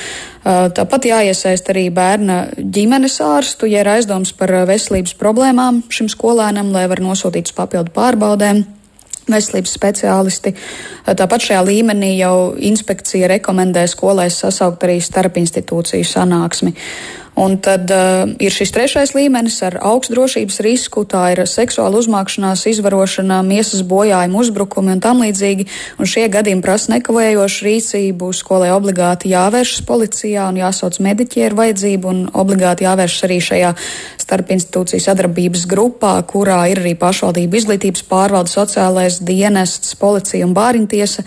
Tāpat 0.49 1.05
jāiesaist 1.11 1.67
arī 1.69 1.89
bērna 1.93 2.55
ģimenes 2.57 3.19
ārstu, 3.21 3.69
ja 3.69 3.83
ir 3.83 3.91
aizdoms 3.99 4.33
par 4.33 4.55
veselības 4.71 5.13
problēmām 5.19 5.83
šim 5.93 6.09
skolēnam, 6.09 6.73
lai 6.73 6.87
var 6.89 7.03
nosūtīt 7.05 7.51
uz 7.51 7.57
papildu 7.59 7.93
pārbaudēm 7.93 8.65
veselības 9.33 9.75
speciālisti. 9.79 10.55
Tāpat 11.07 11.49
šajā 11.49 11.63
līmenī 11.69 12.15
jau 12.19 12.55
inspekcija 12.57 13.31
rekomendē 13.35 13.87
skolai 13.91 14.29
sasaukt 14.33 14.87
arī 14.89 14.99
starpinstitūciju 15.05 16.09
sanāksmi. 16.09 16.75
Un 17.39 17.55
tad 17.63 17.87
uh, 17.95 18.27
ir 18.43 18.51
šis 18.51 18.73
trešais 18.75 19.13
līmenis 19.15 19.61
ar 19.63 19.77
augstu 19.87 20.17
drošības 20.17 20.57
risku, 20.67 21.05
tā 21.07 21.21
ir 21.37 21.45
seksuāla 21.47 22.01
uzmākšanās, 22.01 22.65
izvarošana, 22.67 23.37
miesas 23.47 23.85
bojājuma, 23.87 24.41
uzbrukumi 24.43 24.97
un 24.97 25.03
tam 25.05 25.23
līdzīgi. 25.23 25.69
Un 26.03 26.11
šie 26.11 26.25
gadījumi 26.35 26.65
prasa 26.65 26.97
nekavējošu 26.97 27.67
rīcību, 27.69 28.33
skolai 28.35 28.73
obligāti 28.75 29.31
jāvēršas 29.31 29.85
policijā 29.87 30.49
un 30.51 30.59
jāsauc 30.59 30.99
mediķi 31.05 31.45
ar 31.47 31.55
vajadzību, 31.61 32.11
un 32.11 32.25
obligāti 32.43 32.89
jāvēršas 32.89 33.29
arī 33.29 33.39
šajā 33.51 33.71
starpinstitūciju 34.29 35.05
sadarbības 35.07 35.69
grupā, 35.71 36.17
kurā 36.29 36.59
ir 36.73 36.83
arī 36.83 36.97
pašvaldība 36.99 37.63
izglītības 37.63 38.03
pārvalde, 38.11 38.51
sociālais 38.51 39.21
dienests, 39.23 39.95
policija 40.01 40.43
un 40.45 40.59
bāriņtiesa. 40.59 41.23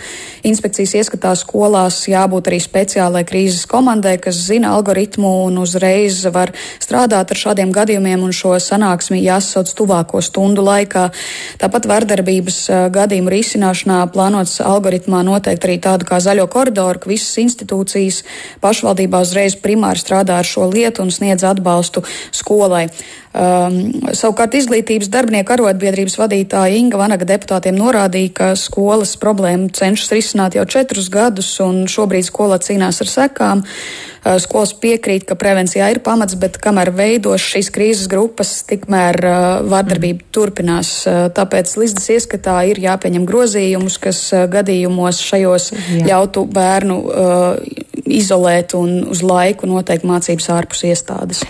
Inspekcijas 0.51 0.97
ieskatā 0.99 1.31
skolās 1.39 2.03
jābūt 2.11 2.51
arī 2.51 2.59
speciālai 2.61 3.23
krīzes 3.25 3.63
komandai, 3.71 4.17
kas 4.21 4.43
zina 4.51 4.75
algoritmu 4.75 5.33
un 5.47 5.63
uzreiz 5.63 6.00
var 6.33 6.51
strādāt 6.81 7.31
ar 7.31 7.39
šādiem 7.43 7.71
gadījumiem 7.75 8.23
un 8.25 8.33
šo 8.35 8.55
sanāksmi 8.61 9.21
jāsasauc 9.21 9.71
tuvāko 9.77 10.21
stundu 10.25 10.65
laikā. 10.65 11.09
Tāpat 11.61 11.87
vardarbības 11.91 12.59
gadījumu 12.95 13.33
risināšanā 13.33 14.01
plānots 14.13 14.59
algoritmā 14.65 15.21
noteikti 15.27 15.69
arī 15.69 15.79
tādu 15.83 16.09
kā 16.09 16.21
zaļo 16.23 16.47
koridoru, 16.51 16.99
ka 16.99 17.11
visas 17.11 17.37
institūcijas 17.43 18.23
pašvaldībā 18.63 19.21
uzreiz 19.21 19.57
primāri 19.59 20.01
strādā 20.01 20.41
ar 20.41 20.47
šo 20.47 20.69
lietu 20.71 21.05
un 21.05 21.13
sniedz 21.13 21.45
atbalstu 21.47 22.05
skolai. 22.31 22.87
Um, 23.31 23.93
savukārt 24.11 24.57
izglītības 24.59 25.07
darbinieku 25.07 25.53
arotbiedrības 25.55 26.17
vadītāja 26.19 26.75
Inga 26.75 26.99
Vanaga 26.99 27.23
deputātiem 27.29 27.77
norādīja, 27.79 28.31
ka 28.35 28.47
skolas 28.59 29.13
problēmu 29.21 29.69
cenšas 29.71 30.11
risināt 30.11 30.57
jau 30.57 30.65
četrus 30.67 31.07
gadus, 31.13 31.53
un 31.63 31.85
šobrīd 31.87 32.27
skola 32.27 32.57
cīnās 32.59 32.99
ar 32.99 33.07
sekām. 33.07 33.61
Uh, 33.63 34.35
skolas 34.43 34.73
piekrīt, 34.75 35.23
ka 35.29 35.37
prevencijā 35.39 35.87
ir 35.93 36.01
pamats, 36.03 36.35
bet 36.35 36.59
kamēr 36.59 36.91
veidos 36.97 37.45
šīs 37.53 37.71
krīzes 37.71 38.11
grupas, 38.11 38.51
tikmēr 38.67 39.21
uh, 39.23 39.37
vārdarbība 39.71 40.27
turpinās. 40.35 40.91
Uh, 41.07 41.21
tāpēc 41.31 41.71
Līdzdas 41.79 42.11
ieskatā 42.17 42.57
ir 42.73 42.83
jāpieņem 42.83 43.29
grozījumus, 43.31 43.95
kas 44.03 44.21
uh, 44.35 44.43
gadījumos 44.51 45.23
šajos 45.23 45.71
Jā. 45.71 46.03
ļautu 46.11 46.43
bērnu 46.51 46.99
uh, 46.99 47.47
izolēt 48.03 48.75
un 48.75 49.05
uz 49.07 49.23
laiku 49.23 49.71
noteikt 49.71 50.03
mācības 50.03 50.51
ārpus 50.59 50.87
iestādes. 50.91 51.47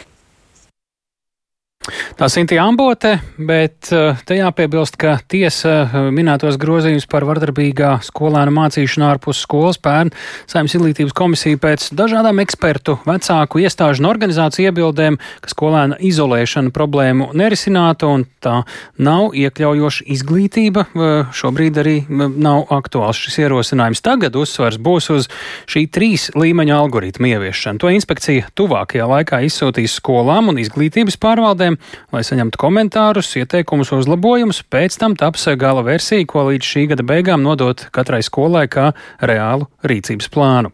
Tā 2.14 2.28
Sintīna 2.30 2.68
Ambote, 2.70 3.16
bet 3.42 3.90
eh, 3.90 4.20
te 4.30 4.36
jāpiebilst, 4.38 5.00
ka 5.02 5.16
tiesa 5.32 5.72
eh, 5.82 5.96
minētos 6.14 6.60
grozījumus 6.62 7.08
par 7.10 7.26
vardarbīgā 7.26 7.96
skolēna 8.06 8.54
mācīšanu 8.54 9.08
ārpus 9.08 9.40
skolas 9.42 9.80
pērn 9.82 10.12
saimnes 10.46 10.76
izglītības 10.78 11.16
komisija 11.18 11.58
pēc 11.62 11.88
dažādām 11.98 12.44
ekspertu, 12.44 13.00
vecāku 13.08 13.64
iestāžu 13.64 14.04
un 14.04 14.12
organizāciju 14.12 14.70
iebildēm, 14.70 15.18
ka 15.42 15.50
skolēna 15.50 15.98
izolēšana 16.06 16.70
problēmu 16.76 17.32
nerisinātu 17.42 18.12
un 18.14 18.28
tā 18.46 18.60
nav 19.02 19.34
iekļaujoša 19.42 20.06
izglītība. 20.14 20.86
Eh, 20.94 21.34
šobrīd 21.34 21.82
arī 21.82 21.96
nav 22.12 22.70
aktuāls 22.78 23.24
šis 23.26 23.40
ierosinājums. 23.48 24.04
Tagad 24.06 24.38
uzsvars 24.38 24.78
būs 24.78 25.10
uz 25.18 25.32
šī 25.66 25.88
trīs 25.90 26.30
līmeņa 26.38 26.78
algoritmu 26.78 27.34
ieviešanu. 27.34 27.82
To 27.82 27.90
inspekcija 27.90 28.54
tuvākajā 28.54 29.10
laikā 29.16 29.42
izsūtīs 29.50 29.98
skolām 29.98 30.54
un 30.54 30.62
izglītības 30.62 31.18
pārvaldēm 31.22 31.71
iestādēm, 31.72 31.78
lai 32.12 32.24
saņemtu 32.24 32.60
komentārus, 32.60 33.36
ieteikumus, 33.40 33.92
uzlabojumus. 33.92 34.64
Pēc 34.70 34.98
tam 35.00 35.16
taps 35.16 35.48
gala 35.58 35.84
versija, 35.84 36.26
ko 36.26 36.50
līdz 36.50 36.66
šī 36.66 36.88
gada 36.92 37.04
beigām 37.04 37.44
nodot 37.44 37.90
katrai 37.92 38.22
skolai 38.22 38.68
kā 38.68 38.94
reālu 39.22 39.68
rīcības 39.84 40.30
plānu. 40.30 40.72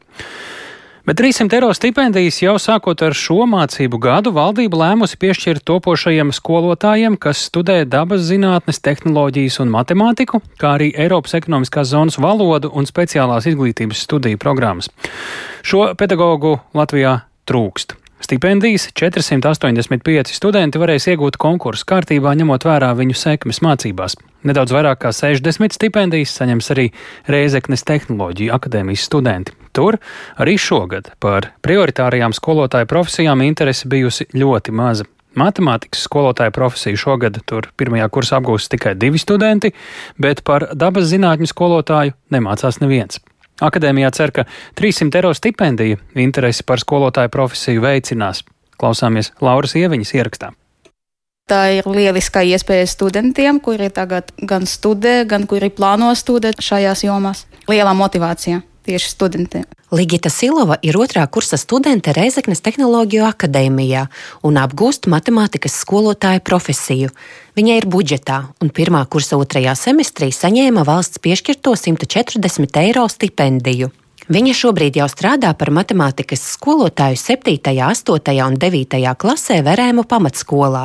Bet 1.07 1.15
300 1.21 1.55
eiro 1.55 1.69
stipendijas 1.71 2.41
jau 2.41 2.57
sākot 2.60 2.99
ar 2.99 3.13
šo 3.15 3.45
mācību 3.47 3.97
gadu 3.97 4.33
valdība 4.36 4.75
lēmusi 4.75 5.15
piešķirt 5.15 5.63
topošajiem 5.63 6.33
skolotājiem, 6.36 7.15
kas 7.15 7.45
studē 7.47 7.86
dabas 7.88 8.25
zinātnes, 8.27 8.81
tehnoloģijas 8.83 9.62
un 9.63 9.71
matemātiku, 9.71 10.41
kā 10.60 10.73
arī 10.75 10.91
Eiropas 10.91 11.38
ekonomiskās 11.39 11.93
zonas 11.93 12.19
valodu 12.19 12.73
un 12.75 12.83
speciālās 12.83 13.47
izglītības 13.47 14.03
studiju 14.03 14.38
programmas. 14.38 14.91
Šo 15.63 15.93
pedagoģu 15.95 16.57
Latvijā 16.75 17.21
trūkst. 17.47 17.95
Stipendijas 18.17 18.88
485 18.97 20.34
studenti 20.34 20.80
varēs 20.82 21.06
iegūt 21.12 21.38
konkursu 21.38 21.86
kārtībā, 21.88 22.32
ņemot 22.39 22.65
vērā 22.65 22.89
viņu 22.97 23.13
sekmes 23.15 23.62
mācībās. 23.62 24.17
Nedaudz 24.47 24.73
vairāk 24.73 25.03
kā 25.03 25.12
60 25.13 25.77
stipendijas 25.77 26.34
saņems 26.39 26.71
arī 26.73 26.88
Reizeknes 27.30 27.86
tehnoloģiju 27.86 28.56
akadēmijas 28.58 29.06
studenti. 29.06 29.53
Tur 29.69 29.99
arī 30.41 30.58
šogad 30.58 31.12
par 31.21 31.51
prioritārajām 31.62 32.34
skolotāju 32.34 32.89
profesijām 32.89 33.45
interese 33.45 33.89
bijusi 33.91 34.25
ļoti 34.34 34.73
maza. 34.73 35.06
Matemātikas 35.38 36.01
skolotāja 36.08 36.49
profesiju 36.56 36.97
šogad 36.97 37.38
tur 37.45 37.69
pirmajā 37.77 38.10
kursā 38.10 38.41
apgūst 38.41 38.73
tikai 38.73 38.95
divi 38.97 39.21
studenti, 39.21 39.75
bet 40.17 40.41
par 40.41 40.71
dabas 40.73 41.12
zinātņu 41.13 41.53
skolotāju 41.53 42.17
nemācās 42.34 42.82
neviens. 42.82 43.21
Akadēmijā 43.61 44.11
cer, 44.13 44.31
ka 44.31 44.45
300 44.77 45.17
eiro 45.17 45.33
stipendija 45.33 45.97
interesi 46.15 46.65
par 46.67 46.81
skolotāju 46.83 47.31
profesiju 47.33 47.81
veicinās. 47.81 48.43
Klausāmies 48.77 49.31
Lauras 49.41 49.73
Ieviņas 49.75 50.13
ierakstā. 50.13 50.51
Tā 51.47 51.61
ir 51.79 51.87
lieliska 51.87 52.43
iespēja 52.43 52.85
studentiem, 52.91 53.61
kuri 53.63 53.87
tagad 53.89 54.33
gan 54.37 54.67
studē, 54.67 55.21
gan 55.25 55.47
kuri 55.47 55.71
plāno 55.71 56.11
studēt 56.19 56.59
šajās 56.61 57.05
jomās. 57.07 57.45
Liela 57.71 57.95
motivācija. 57.95 58.61
Tieši 58.88 59.12
studentiem. 59.12 59.67
Ligita 59.91 60.32
Silova 60.32 60.76
ir 60.84 60.97
otrā 61.00 61.23
kursa 61.32 61.60
studente 61.60 62.12
Reizeknas 62.15 62.63
Tehnoloģiju 62.63 63.28
akadēmijā 63.28 64.08
un 64.47 64.60
apgūst 64.60 65.08
matemātikas 65.12 65.78
skolotāja 65.84 66.43
profesiju. 66.43 67.12
Viņa 67.60 67.78
ir 67.82 67.88
budžetā 67.91 68.41
un 68.63 68.71
pirmā 68.71 69.04
kursa 69.12 69.39
otrajā 69.39 69.76
semestrī 69.80 70.32
saņēma 70.36 70.84
valsts 70.88 71.23
piešķirto 71.23 71.76
140 71.80 72.84
eiro 72.84 73.08
stipendiju. 73.12 73.91
Viņa 74.27 74.53
šobrīd 74.59 74.97
jau 74.99 75.05
strādā 75.07 75.53
par 75.55 75.69
matemātikas 75.71 76.41
skolotāju 76.51 77.15
7., 77.15 77.53
8. 77.63 78.33
un 78.43 78.57
9. 78.59 78.97
klasē 79.15 79.61
Verēmu 79.63 80.03
pamatskolā, 80.03 80.81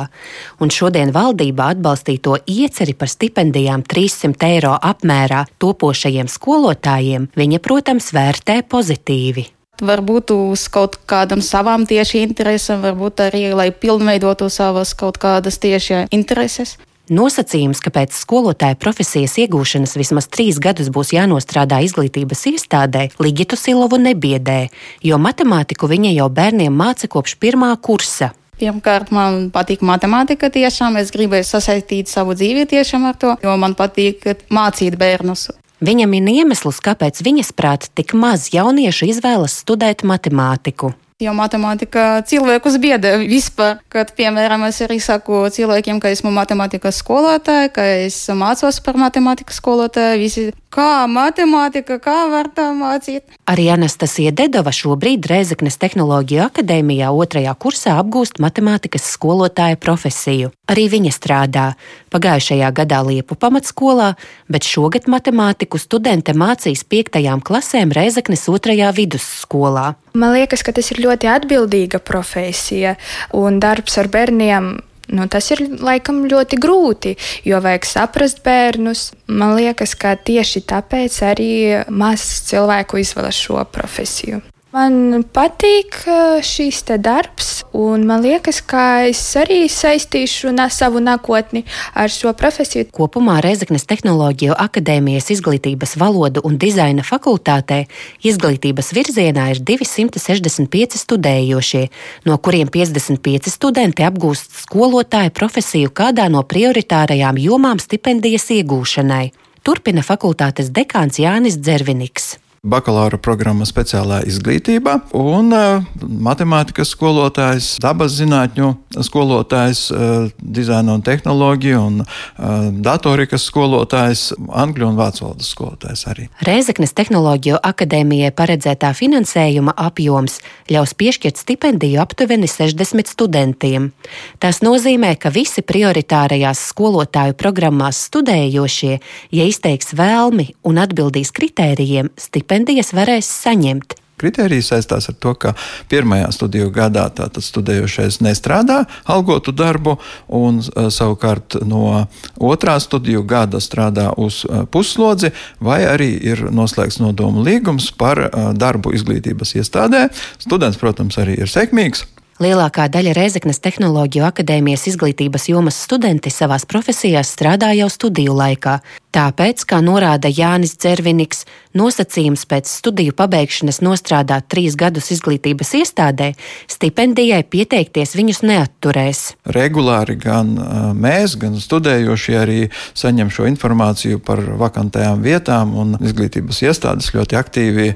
un 0.63 0.71
šodien 0.71 1.11
valdībā 1.11 1.73
atbalstīto 1.75 2.37
ieceri 2.47 2.95
par 2.95 3.11
stipendijām 3.11 3.83
300 3.83 4.47
eiro 4.47 4.77
apmērā 4.79 5.41
topošajiem 5.59 6.31
skolotājiem 6.31 7.27
viņa, 7.35 7.59
protams, 7.59 8.13
vērtē 8.15 8.61
pozitīvi. 8.71 9.45
Varbūt 9.83 10.31
uz 10.37 10.69
kaut 10.71 10.95
kādam 11.03 11.43
savām 11.43 11.83
tieši 11.89 12.23
interesēm, 12.23 12.79
varbūt 12.85 13.25
arī, 13.27 13.49
lai 13.51 13.71
pilnveidotu 13.75 14.47
savas 14.47 14.95
kaut 14.95 15.19
kādas 15.19 15.59
tieši 15.59 16.05
intereses. 16.15 16.77
Nosacījums, 17.11 17.81
ka 17.83 17.91
pēc 17.91 18.13
skolotāja 18.15 18.77
profesijas 18.79 19.33
iegūšanas 19.43 19.97
vismaz 19.99 20.29
trīs 20.31 20.55
gadus 20.63 20.87
būs 20.87 21.11
jānostrādā 21.11 21.81
izglītības 21.83 22.45
iestādē, 22.53 23.09
Ligitu 23.19 23.59
Silovu 23.59 23.99
nebiedē, 23.99 24.69
jo 25.03 25.19
matemātiku 25.19 25.89
viņa 25.91 26.13
jau 26.15 26.29
bērniem 26.31 26.71
māca 26.71 27.11
kopš 27.11 27.35
pirmā 27.43 27.73
kursa. 27.83 28.31
Pirmkārt, 28.55 29.11
man 29.11 29.49
patīk 29.51 29.83
matemātika 29.83 30.47
tiešām. 30.53 30.95
Es 31.01 31.11
gribēju 31.11 31.43
sasaistīt 31.49 32.07
savu 32.07 32.37
dzīvi 32.39 32.69
tiešām 32.71 33.09
ar 33.11 33.19
to, 33.19 33.35
jo 33.43 33.57
man 33.59 33.75
patīk 33.75 34.23
mācīt 34.47 34.95
bērnus. 34.95 35.49
Viņa 35.83 36.07
min 36.07 36.31
iemeslus, 36.31 36.79
kāpēc 36.79 37.19
viņas 37.25 37.51
prāt 37.51 37.91
tik 37.91 38.15
maz 38.15 38.53
jauniešu 38.55 39.11
izvēlas 39.11 39.59
studēt 39.65 40.07
matemātiku. 40.07 40.93
Jo 41.21 41.33
matemātika 41.37 42.23
cilvēkus 42.25 42.79
biedē 42.81 43.13
vispār. 43.21 43.77
Kad, 43.93 44.15
piemēram, 44.17 44.65
es 44.67 44.81
arī 44.81 44.97
saku 45.03 45.45
cilvēkiem, 45.53 46.01
ka 46.01 46.09
esmu 46.13 46.31
matemātikas 46.33 46.99
skolotāja, 47.03 47.69
ka 47.73 47.85
es 48.05 48.17
mācos 48.33 48.81
par 48.83 48.97
matemātikas 48.99 49.61
skolotāju, 49.61 50.19
visi 50.19 50.45
kā 50.73 51.05
matemātika, 51.05 51.99
kā 52.01 52.17
var 52.31 52.49
tā 52.55 52.71
mācīt. 52.73 53.37
Arī 53.49 53.69
Anastasija 53.75 54.33
Dedova 54.33 54.73
šobrīd 54.73 55.27
Rēzeknes 55.29 55.77
Tehnoloģiju 55.81 56.47
akadēmijā 56.47 57.11
otrajā 57.13 57.53
kursā 57.61 57.97
apgūst 58.01 58.41
matemātikas 58.43 59.05
skolotāja 59.13 59.77
profesiju. 59.77 60.49
Arī 60.73 60.87
viņa 60.95 61.13
strādā 61.13 61.67
pagājušajā 62.13 62.71
gadā 62.73 63.03
Liepu 63.05 63.37
pamatskolā, 63.37 64.15
bet 64.49 64.65
šogad 64.65 65.05
matemātiku 65.11 65.77
studente 65.81 66.33
mācīs 66.33 66.85
piektajām 66.89 67.45
klasēm 67.45 67.93
Rēzeknes 67.93 68.49
otrajā 68.49 68.89
vidusskolā. 68.97 69.93
Man 70.13 70.35
liekas, 70.35 70.61
ka 70.61 70.73
tas 70.75 70.91
ir 70.93 71.01
ļoti 71.01 71.29
atbildīga 71.31 71.97
profesija 72.05 72.95
un 73.33 73.57
darbs 73.63 73.97
ar 73.97 74.11
bērniem. 74.13 74.75
Nu, 75.13 75.25
tas 75.27 75.49
ir 75.51 75.65
laikam 75.83 76.21
ļoti 76.31 76.57
grūti, 76.63 77.15
jo 77.49 77.59
vajag 77.65 77.89
saprast 77.89 78.39
bērnus. 78.45 79.09
Man 79.27 79.57
liekas, 79.57 79.97
ka 79.99 80.15
tieši 80.15 80.63
tāpēc 80.69 81.19
arī 81.33 81.51
maz 81.91 82.23
cilvēku 82.47 83.01
izvēlas 83.03 83.41
šo 83.41 83.65
profesiju. 83.73 84.39
Man 84.73 85.21
patīk 85.29 85.99
šīs 86.41 86.79
darbs, 86.97 87.59
un 87.77 88.07
man 88.09 88.23
liekas, 88.25 88.57
ka 88.65 89.05
es 89.05 89.21
arī 89.37 89.67
saistīšu 89.69 90.49
savu 90.73 90.97
nākotni 90.97 91.61
ar 91.93 92.09
šo 92.09 92.33
profesiju. 92.33 92.87
Kopumā 92.89 93.37
Reizeknas 93.45 93.85
Tehnoloģiju 93.85 94.57
akadēmijas 94.57 95.29
izglītības 95.29 95.93
valodu 96.01 96.41
un 96.41 96.57
dizaina 96.57 97.05
fakultātē 97.05 97.83
izglītības 98.25 98.89
virzienā 98.97 99.51
ir 99.53 99.61
265 99.61 100.97
studējošie, 100.97 101.85
no 102.25 102.41
kuriem 102.41 102.73
55 102.73 103.53
studenti 103.53 104.01
apgūst 104.09 104.63
skolotāju 104.65 105.37
profesiju 105.37 105.93
kādā 105.93 106.31
no 106.33 106.41
prioritārajām 106.41 107.37
jomām 107.37 107.77
stipendijas 107.77 108.49
iegūšanai. 108.57 109.27
Turpina 109.61 110.01
fakultātes 110.01 110.73
dekāns 110.73 111.21
Jānis 111.21 111.61
Dzerviniks 111.61 112.39
bakalaura 112.63 113.17
programma 113.19 113.65
speciālā 113.67 114.21
izglītībā, 114.23 114.93
un 115.19 115.51
uh, 115.51 115.83
matemātikas 115.99 116.93
skolotājs, 116.95 117.73
dabas 117.83 118.13
zinātņu 118.15 118.69
skolotājs, 119.03 119.81
uh, 119.91 120.29
dizaina 120.39 120.95
un 120.95 121.03
tehnoloģija, 121.03 121.81
un 121.83 121.97
uh, 122.05 122.69
datorikas 122.85 123.43
skolotājs, 123.49 124.29
angļu 124.47 124.87
un 124.87 124.95
vācu 124.95 125.25
valodas 125.25 125.49
skolotājs 125.51 126.05
arī. 126.13 126.29
Rēzeknes 126.47 126.95
tehnoloģiju 126.95 127.59
akadēmijai 127.67 128.31
paredzētā 128.37 128.93
finansējuma 128.95 129.75
apjoms 129.83 130.39
ļaus 130.71 130.95
piešķirt 130.95 131.43
stipendiju 131.43 131.99
aptuveni 132.05 132.47
60 132.47 133.11
studentiem. 133.11 133.91
Tas 134.39 134.61
nozīmē, 134.63 135.17
ka 135.19 135.33
visi 135.35 135.65
prioritārajās 135.67 136.63
skolotāju 136.71 137.35
programmās 137.35 138.05
studējošie, 138.07 138.95
ja 139.35 139.51
izteiks 139.51 139.91
vēlmi 139.99 140.53
un 140.63 140.79
atbildīs 140.79 141.35
kritērijiem, 141.35 142.15
stipendiju 142.15 142.52
stipendijas 142.53 142.93
varēs 142.93 143.25
saņemt. 143.43 143.95
Kritērijas 144.21 144.67
saistās 144.69 145.09
ar 145.09 145.15
to, 145.17 145.31
ka 145.33 145.55
pirmajā 145.89 146.27
studiju 146.31 146.69
gadā 146.71 147.07
tātad 147.09 147.41
studējošais 147.41 148.19
nestrādā 148.21 148.83
algotu 149.09 149.51
darbu, 149.51 149.97
un 150.29 150.61
uh, 150.61 150.91
savukārt 150.93 151.57
no 151.65 152.05
otrā 152.37 152.77
studiju 152.79 153.25
gada 153.25 153.57
strādā 153.57 154.11
uz 154.13 154.43
uh, 154.45 154.67
puslodzi, 154.69 155.33
vai 155.59 155.81
arī 155.89 156.13
ir 156.21 156.45
noslēgts 156.53 157.01
nodomu 157.01 157.41
līgums 157.43 157.89
par 157.97 158.21
uh, 158.27 158.51
darbu 158.53 158.93
izglītības 158.93 159.57
iestādē. 159.57 160.11
Students, 160.37 160.77
protams, 160.77 161.17
arī 161.17 161.41
ir 161.41 161.49
sekmīgs. 161.49 162.05
Lielākā 162.43 162.89
daļa 162.91 163.13
Reizeknas 163.15 163.61
Tehnoloģiju 163.63 164.25
akadēmijas 164.27 164.87
izglītības 164.89 165.45
jomas 165.47 165.77
studenti 165.85 166.31
savās 166.33 166.65
profesijās 166.67 167.29
strādā 167.31 167.69
jau 167.77 167.87
studiju 167.91 168.33
laikā. 168.35 168.79
Tāpēc, 169.13 169.61
kā 169.69 169.77
norāda 169.85 170.27
Jānis 170.33 170.73
Dzerviniks, 170.81 171.45
nosacījums 171.77 172.43
pēc 172.49 172.67
studiju 172.67 173.13
pabeigšanas 173.15 173.79
nostrādāt 173.85 174.49
trīs 174.51 174.75
gadus 174.75 175.11
izglītības 175.15 175.71
iestādē, 175.79 176.31
stipendijai 176.67 177.43
pieteikties 177.47 178.17
viņus 178.17 178.41
neatturēs. 178.49 179.23
Regulāri 179.53 180.17
gan 180.19 180.57
mēs, 180.97 181.37
gan 181.39 181.55
studējošie 181.61 182.37
arī 182.41 182.59
saņem 182.97 183.31
šo 183.31 183.47
informāciju 183.53 184.19
par 184.25 184.43
vakantajām 184.65 185.23
vietām, 185.23 185.77
un 185.77 185.95
izglītības 186.01 186.65
iestādes 186.65 187.13
ļoti 187.15 187.39
aktīvi 187.39 187.89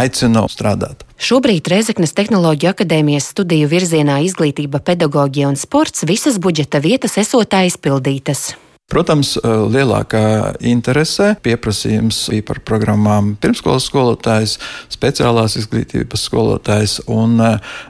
aicina 0.00 0.46
strādāt. 0.48 1.09
Šobrīd 1.20 1.68
Reizeknas 1.68 2.14
Tehnoloģiju 2.16 2.70
akadēmijas 2.72 3.26
studiju 3.34 3.68
virzienā 3.68 4.22
izglītība, 4.24 4.80
pedagoģija 4.80 5.50
un 5.50 5.58
sports 5.60 6.06
visas 6.08 6.38
budžeta 6.40 6.80
vietas 6.80 7.18
esot 7.20 7.52
aizpildītas. 7.58 8.54
Protams, 8.90 9.34
lielākā 9.44 10.56
interese 10.64 11.34
pieprasījums 11.44 12.22
bija 12.32 12.46
par 12.48 12.62
programmām 12.64 13.34
pirmskolas 13.38 13.84
skolotājs, 13.90 14.56
speciālās 14.90 15.58
izglītības 15.60 16.24
skolotājs 16.24 16.96
un 17.04 17.36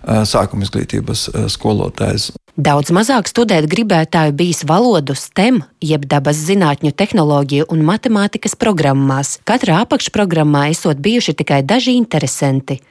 sākuma 0.05 0.67
izglītības 0.67 1.29
skolotājs. 1.55 2.33
Daudz 2.61 2.91
mazāk 2.93 3.31
studēt 3.31 3.71
gribētāju 3.71 4.35
bijis 4.37 4.65
valodu 4.69 5.15
STEM, 5.17 5.63
jeb 5.81 6.03
dabas 6.11 6.43
zinātņu, 6.51 6.91
tehnoloģiju 6.99 7.71
un 7.71 7.87
matemātikas 7.87 8.59
programmās. 8.59 9.39
Katrā 9.49 9.85
apakšprogrammā 9.87 10.67
esot 10.75 10.99
bijuši 11.01 11.39
tikai 11.39 11.63
daži 11.63 11.95
interesanti. 11.97 12.83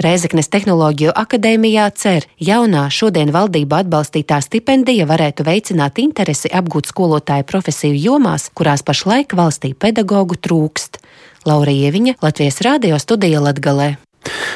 Reizeknes 0.00 0.48
Tehnoloģiju 0.48 1.12
akadēmijā 1.20 1.84
cer, 2.00 2.24
jaunā 2.40 2.86
šodien 2.88 3.28
valdība 3.28 3.82
atbalstītā 3.82 4.38
stipendija 4.40 5.04
varētu 5.04 5.44
veicināt 5.44 6.00
interesi 6.00 6.48
apgūt 6.48 6.88
skolotāju 6.88 7.44
profesiju 7.44 7.98
jomās, 8.00 8.48
kurās 8.56 8.80
pašlaik 8.88 9.36
valstī 9.36 9.74
pedagoģu 9.76 10.38
trūkst. 10.48 10.96
Laura 11.44 11.74
Ieviņa, 11.76 12.16
Latvijas 12.24 12.62
Rādio 12.64 12.96
studija 13.02 13.44
Latgalē. 13.44 13.90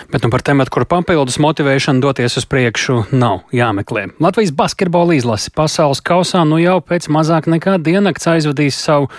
Bet 0.08 0.24
nu 0.24 0.30
par 0.30 0.40
tematu, 0.46 0.70
kur 0.72 0.86
papildus 0.88 1.36
motivēšana 1.42 2.00
doties 2.00 2.38
uz 2.40 2.46
priekšu, 2.48 3.02
nav 3.12 3.42
jāmeklē. 3.52 4.06
Latvijas 4.22 4.54
basketbola 4.56 5.18
izlase 5.18 5.52
pasaules 5.52 6.00
kausā 6.00 6.46
nu 6.48 6.60
jau 6.62 6.78
pēc 6.80 7.10
mazāk 7.12 7.50
nekā 7.50 7.76
diennakts 7.82 8.30
aizvadīs 8.30 8.78
savu 8.78 9.10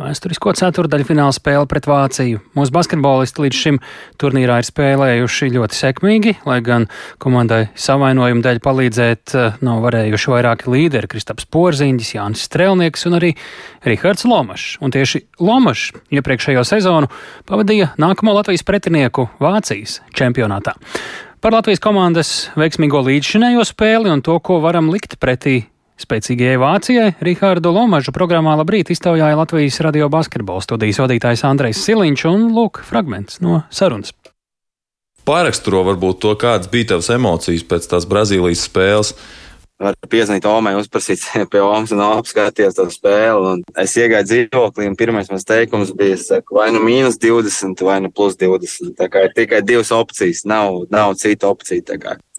vēsturisko 0.00 0.54
ceturdaļfināla 0.58 1.34
spēli 1.34 1.68
pret 1.70 1.86
Vāciju. 1.90 2.40
Mūsu 2.56 2.74
basketbolisti 2.74 3.44
līdz 3.44 3.60
šim 3.60 3.78
turnīrā 4.20 4.60
ir 4.60 4.68
spēlējuši 4.68 5.50
ļoti 5.54 5.78
sekmīgi, 5.78 6.34
lai 6.48 6.58
gan 6.64 6.88
komandai 7.22 7.62
savainojumu 7.78 8.44
dēļ 8.44 8.60
palīdzēt 8.64 9.34
eh, 9.36 9.62
nav 9.66 9.82
varējuši 9.86 10.34
vairāki 10.34 10.72
līderi- 10.72 11.10
Kristaps 11.12 11.48
Porziņģis, 11.52 12.14
Jānis 12.16 12.44
Strelnieks 12.48 13.06
un 13.10 13.18
arī 13.20 13.32
Rihards 13.86 14.26
Lomašs. 14.28 14.78
Un 14.80 14.94
tieši 14.94 15.24
Lomašs 15.40 15.92
iepriekšējo 16.10 16.64
sezonu 16.66 17.10
pavadīja 17.48 17.92
nākamo 18.00 18.34
Latvijas 18.36 18.66
pretinieku 18.66 19.28
Vācijas 19.40 20.00
čempionātā. 20.16 20.76
Par 21.40 21.54
Latvijas 21.56 21.80
komandas 21.80 22.30
veiksmīgo 22.52 23.00
līdzšinējo 23.00 23.62
spēli 23.64 24.10
un 24.12 24.20
to, 24.20 24.34
ko 24.44 24.58
varam 24.60 24.90
likt 24.92 25.16
pretī 25.16 25.69
spēcīgajai 26.04 26.60
Vācijai, 26.60 27.08
Rihārdu 27.24 27.72
Lomažu 27.74 28.14
programmā 28.16 28.56
Labrīt 28.60 28.92
iztaujāja 28.94 29.38
Latvijas 29.38 29.80
radio 29.84 30.08
basketbola 30.12 30.62
studijas 30.64 31.00
vadītājs 31.02 31.44
Andrejs 31.48 31.82
Siliņš 31.86 32.26
un 32.30 32.48
lūk 32.56 32.82
fragments 32.86 33.40
no 33.44 33.62
sarunas. 33.74 34.14
Pāraksturo 35.28 35.84
varbūt 35.86 36.22
to, 36.24 36.32
kādas 36.40 36.70
bija 36.72 36.94
tavas 36.94 37.10
emocijas 37.14 37.66
pēc 37.68 37.86
tās 37.92 38.08
Brazīlijas 38.08 38.64
spēles 38.66 39.14
var 39.80 39.96
piezvanīt 40.12 40.46
Omai, 40.48 40.74
uzprasīt 40.78 41.24
pie 41.52 41.62
Omas 41.64 41.94
un 41.94 42.02
apskatīties 42.04 42.76
to 42.78 42.86
spēli. 42.92 43.54
Un 43.54 43.64
es 43.80 43.96
iegāju 43.98 44.28
dzīvoklī, 44.28 44.88
un 44.90 44.98
pirmais 44.98 45.30
mans 45.32 45.46
teikums 45.48 45.94
bija, 45.96 46.18
saku, 46.20 46.58
vai 46.60 46.70
nu 46.74 46.82
mīnus 46.84 47.18
20, 47.20 47.84
vai 47.86 48.00
nu 48.04 48.12
plus 48.14 48.38
20. 48.40 48.94
Tā 48.98 49.08
kā 49.12 49.26
ir 49.26 49.36
tikai 49.36 49.62
divas 49.66 49.92
opcijas, 49.94 50.44
nav, 50.48 50.84
nav 50.92 51.16
cita 51.20 51.50
opcija. 51.50 51.80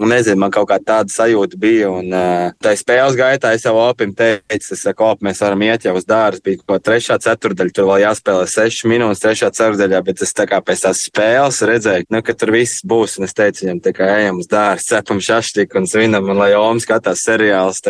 Un 0.02 0.10
nezinu, 0.10 0.40
man 0.42 0.50
kaut 0.54 0.66
kā 0.70 0.80
tāda 0.82 1.14
sajūta 1.14 1.58
bija. 1.62 1.90
Un 1.94 2.10
uh, 2.10 2.54
tā 2.62 2.74
spēles 2.78 3.18
gaitā 3.20 3.52
es 3.54 3.66
jau 3.68 3.76
opim 3.78 4.16
teicu, 4.18 4.74
es 4.74 4.82
saku, 4.82 5.06
op, 5.06 5.22
mēs 5.26 5.42
varam 5.44 5.62
iet 5.66 5.86
jau 5.86 5.94
uz 5.98 6.08
dārza. 6.10 6.42
Bija 6.46 6.62
kaut 6.62 6.72
kā 6.72 6.80
trešā 6.90 7.20
ceturdaļa, 7.22 7.74
tur 7.76 7.90
vēl 7.90 8.02
jāspēlē 8.06 8.48
sešas 8.50 8.88
minūtes 8.90 9.22
trešā 9.22 9.52
ceturdaļā, 9.54 10.02
bet 10.08 10.24
es 10.26 10.34
tā 10.38 10.48
kā 10.50 10.62
pēc 10.66 10.86
tās 10.88 11.04
spēles 11.06 11.62
redzēju, 11.70 12.10
nu, 12.14 12.24
ka 12.26 12.34
tur 12.38 12.54
viss 12.56 12.86
būs. 12.88 13.20
Un 13.20 13.28
es 13.30 13.38
teicu 13.38 13.68
viņam, 13.68 13.84
tā 13.86 13.94
kā 13.98 14.10
ejam 14.18 14.42
uz 14.42 14.50
dārza, 14.50 14.88
cepam 14.96 15.22
šašķiku 15.22 15.82
un 15.82 15.90
svinam, 15.90 16.30
un 16.34 16.42
lai 16.42 16.52
Omas 16.58 16.88
skatās 16.88 17.28
seriāls. 17.32 17.82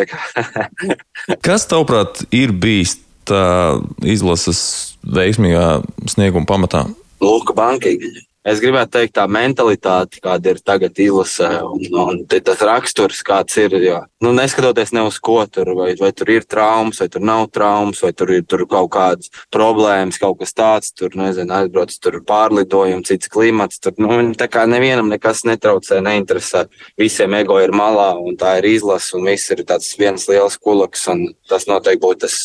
Kas, 1.46 1.66
tavuprāt, 1.70 2.24
ir 2.34 2.54
bijis 2.54 2.96
tā 3.28 3.78
izlases 4.06 4.62
veiksmīgā 5.06 5.82
snieguma 6.10 6.48
pamatā? 6.48 6.86
Lūk, 7.22 7.54
bankīgi. 7.58 8.14
Es 8.42 8.58
gribētu 8.58 8.96
teikt, 8.96 9.12
tā 9.14 9.28
mentalitāte, 9.30 10.18
kāda 10.22 10.50
ir 10.50 10.58
tagad 10.66 10.96
izlasē, 10.98 11.48
un, 11.62 11.82
un 12.02 12.16
tas 12.26 12.64
raksturs, 12.66 13.20
kāds 13.22 13.54
ir. 13.62 13.76
Jo, 13.78 14.00
nu, 14.24 14.32
neskatoties 14.34 14.90
ne 14.96 15.04
uz 15.06 15.20
ko 15.22 15.36
tur, 15.46 15.70
vai, 15.78 15.92
vai 16.00 16.10
tur 16.10 16.32
ir 16.34 16.46
traumas, 16.50 16.98
vai 16.98 17.06
tur 17.12 17.22
nav 17.22 17.44
traumas, 17.54 18.00
vai 18.02 18.10
tur 18.10 18.32
ir 18.34 18.42
tur 18.42 18.64
kaut 18.66 18.90
kādas 18.96 19.30
problēmas, 19.54 20.18
kaut 20.18 20.40
kas 20.40 20.56
tāds, 20.58 20.90
tur 20.90 21.14
nezinu, 21.18 21.54
aizbrauc, 21.54 21.94
tur 22.02 22.18
pārlidojumi, 22.26 23.06
cits 23.06 23.30
klimats. 23.30 23.78
Tur, 23.82 23.94
nu, 24.02 24.18
tā 24.34 24.50
kā 24.50 24.66
nevienam 24.66 25.12
nekas 25.12 25.44
netraucē, 25.46 26.02
neinteresē. 26.02 26.66
Visiem 26.98 27.38
ego 27.38 27.60
ir 27.62 27.70
malā, 27.70 28.10
un 28.18 28.34
tā 28.40 28.56
ir 28.58 28.72
izlase, 28.74 29.14
un 29.20 29.30
viss 29.30 29.54
ir 29.54 29.62
tāds 29.70 29.94
viens 30.02 30.26
liels 30.26 30.58
kulaks, 30.58 31.06
un 31.14 31.28
tas 31.46 31.70
noteikti 31.70 32.02
būtu 32.02 32.26
tas 32.26 32.42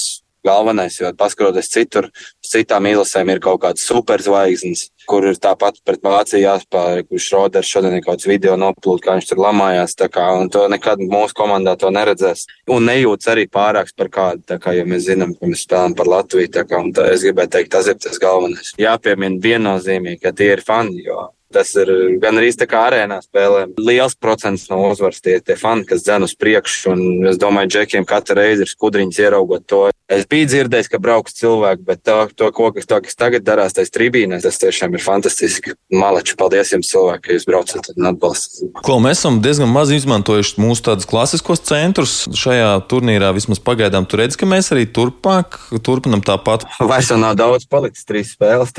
galvenais, 0.48 0.98
jo 1.02 1.12
paskatoties 1.18 1.70
citur, 1.74 2.10
citām 2.46 2.88
izlasēm 2.90 3.34
ir 3.34 3.42
kaut 3.44 3.62
kāds 3.66 3.86
superzvaigznes, 3.88 4.88
kur 5.08 5.28
ir 5.28 5.40
tāpat 5.40 5.80
pret 5.88 6.04
Vāciju 6.04 6.44
jāspēlē, 6.44 7.06
kurš 7.08 7.30
Roders 7.36 7.70
šodien 7.70 7.98
ir 7.98 8.04
kaut 8.06 8.18
kāds 8.18 8.30
video 8.30 8.58
noplūst, 8.60 9.04
kā 9.06 9.18
viņš 9.18 9.30
tur 9.32 9.44
lamājās, 9.46 9.96
tā 10.00 10.10
kā, 10.12 10.26
un 10.40 10.52
to 10.54 10.66
nekad 10.72 11.04
mūsu 11.04 11.38
komandā 11.38 11.78
to 11.80 11.92
neredzēs. 11.94 12.48
Un 12.74 12.88
nejūtas 12.90 13.32
arī 13.36 13.48
pārāks 13.52 13.96
par 13.98 14.12
kādu, 14.14 14.44
tā 14.48 14.60
kā, 14.64 14.76
jo 14.78 14.88
mēs 14.90 15.08
zinām, 15.08 15.36
ka 15.38 15.50
mēs 15.50 15.66
spēlējam 15.68 15.98
par 16.00 16.12
Latviju, 16.16 16.54
tā 16.58 16.68
kā, 16.68 16.84
un 16.84 16.94
tā, 16.96 17.10
es 17.14 17.26
gribēju 17.28 17.56
teikt, 17.56 17.74
tas 17.76 17.92
ir 17.92 18.00
tas 18.02 18.22
galvenais. 18.24 18.76
Jāpiemina 18.82 19.42
viennozīmīgi, 19.44 20.22
ka 20.24 20.36
tie 20.36 20.54
ir 20.58 20.64
fani, 20.68 21.04
jo 21.08 21.28
Tas 21.54 21.70
ir 21.80 21.90
gan 22.20 22.36
arī 22.40 22.50
tā 22.60 22.68
kā 22.68 22.82
arēnā 22.90 23.22
spēlē. 23.24 23.62
Liels 23.80 24.18
procents 24.20 24.66
no 24.68 24.82
uzvaras 24.90 25.24
tie, 25.24 25.38
tie 25.40 25.56
fani, 25.60 25.86
kas 25.88 26.04
dzen 26.04 26.28
uz 26.28 26.34
priekšu. 26.36 26.92
Un 26.92 27.30
es 27.32 27.40
domāju, 27.40 27.72
džekiem 27.78 28.08
katru 28.08 28.36
reizi 28.42 28.66
ir 28.66 28.72
skudriņas 28.74 29.22
ieraugot 29.24 29.64
to. 29.70 29.86
Es 30.08 30.24
biju 30.24 30.48
dzirdējis, 30.48 30.88
ka 30.88 31.00
brauks 31.04 31.36
cilvēki, 31.36 31.82
bet 31.84 32.00
to, 32.08 32.16
to 32.40 32.48
ko, 32.56 32.70
kas, 32.72 32.86
to, 32.88 33.00
kas 33.04 33.18
tagad 33.20 33.44
darās 33.44 33.76
tajā 33.76 33.92
tribīnē, 33.92 34.40
tas 34.40 34.60
tiešām 34.62 34.96
ir 34.96 35.04
fantastiski. 35.04 35.74
Malači, 35.92 36.38
paldies 36.40 36.72
jums, 36.72 36.88
cilvēki, 36.94 37.24
ka 37.26 37.36
jūs 37.36 37.48
braucat 37.50 37.90
un 37.92 38.08
atbalstat. 38.14 38.70
Klau, 38.88 39.02
mēs 39.04 39.20
esam 39.20 39.42
diezgan 39.44 39.68
maz 39.74 39.92
izmantojuši 39.92 40.64
mūsu 40.64 40.86
tādus 40.88 41.10
klasiskos 41.12 41.66
centrus 41.68 42.14
šajā 42.40 42.70
turnīrā. 42.88 43.34
Vismaz 43.36 43.60
pagaidām 43.60 44.08
tur 44.08 44.24
redz, 44.24 44.40
ka 44.40 44.48
mēs 44.48 44.72
arī 44.72 44.88
turpmāk 44.88 45.60
turpinam 45.84 46.24
tāpat. 46.24 46.64
Vairs 46.80 47.12
nav 47.12 47.36
daudz 47.40 47.68
palicis, 47.68 48.08
trīs 48.08 48.32
spēles. 48.38 48.72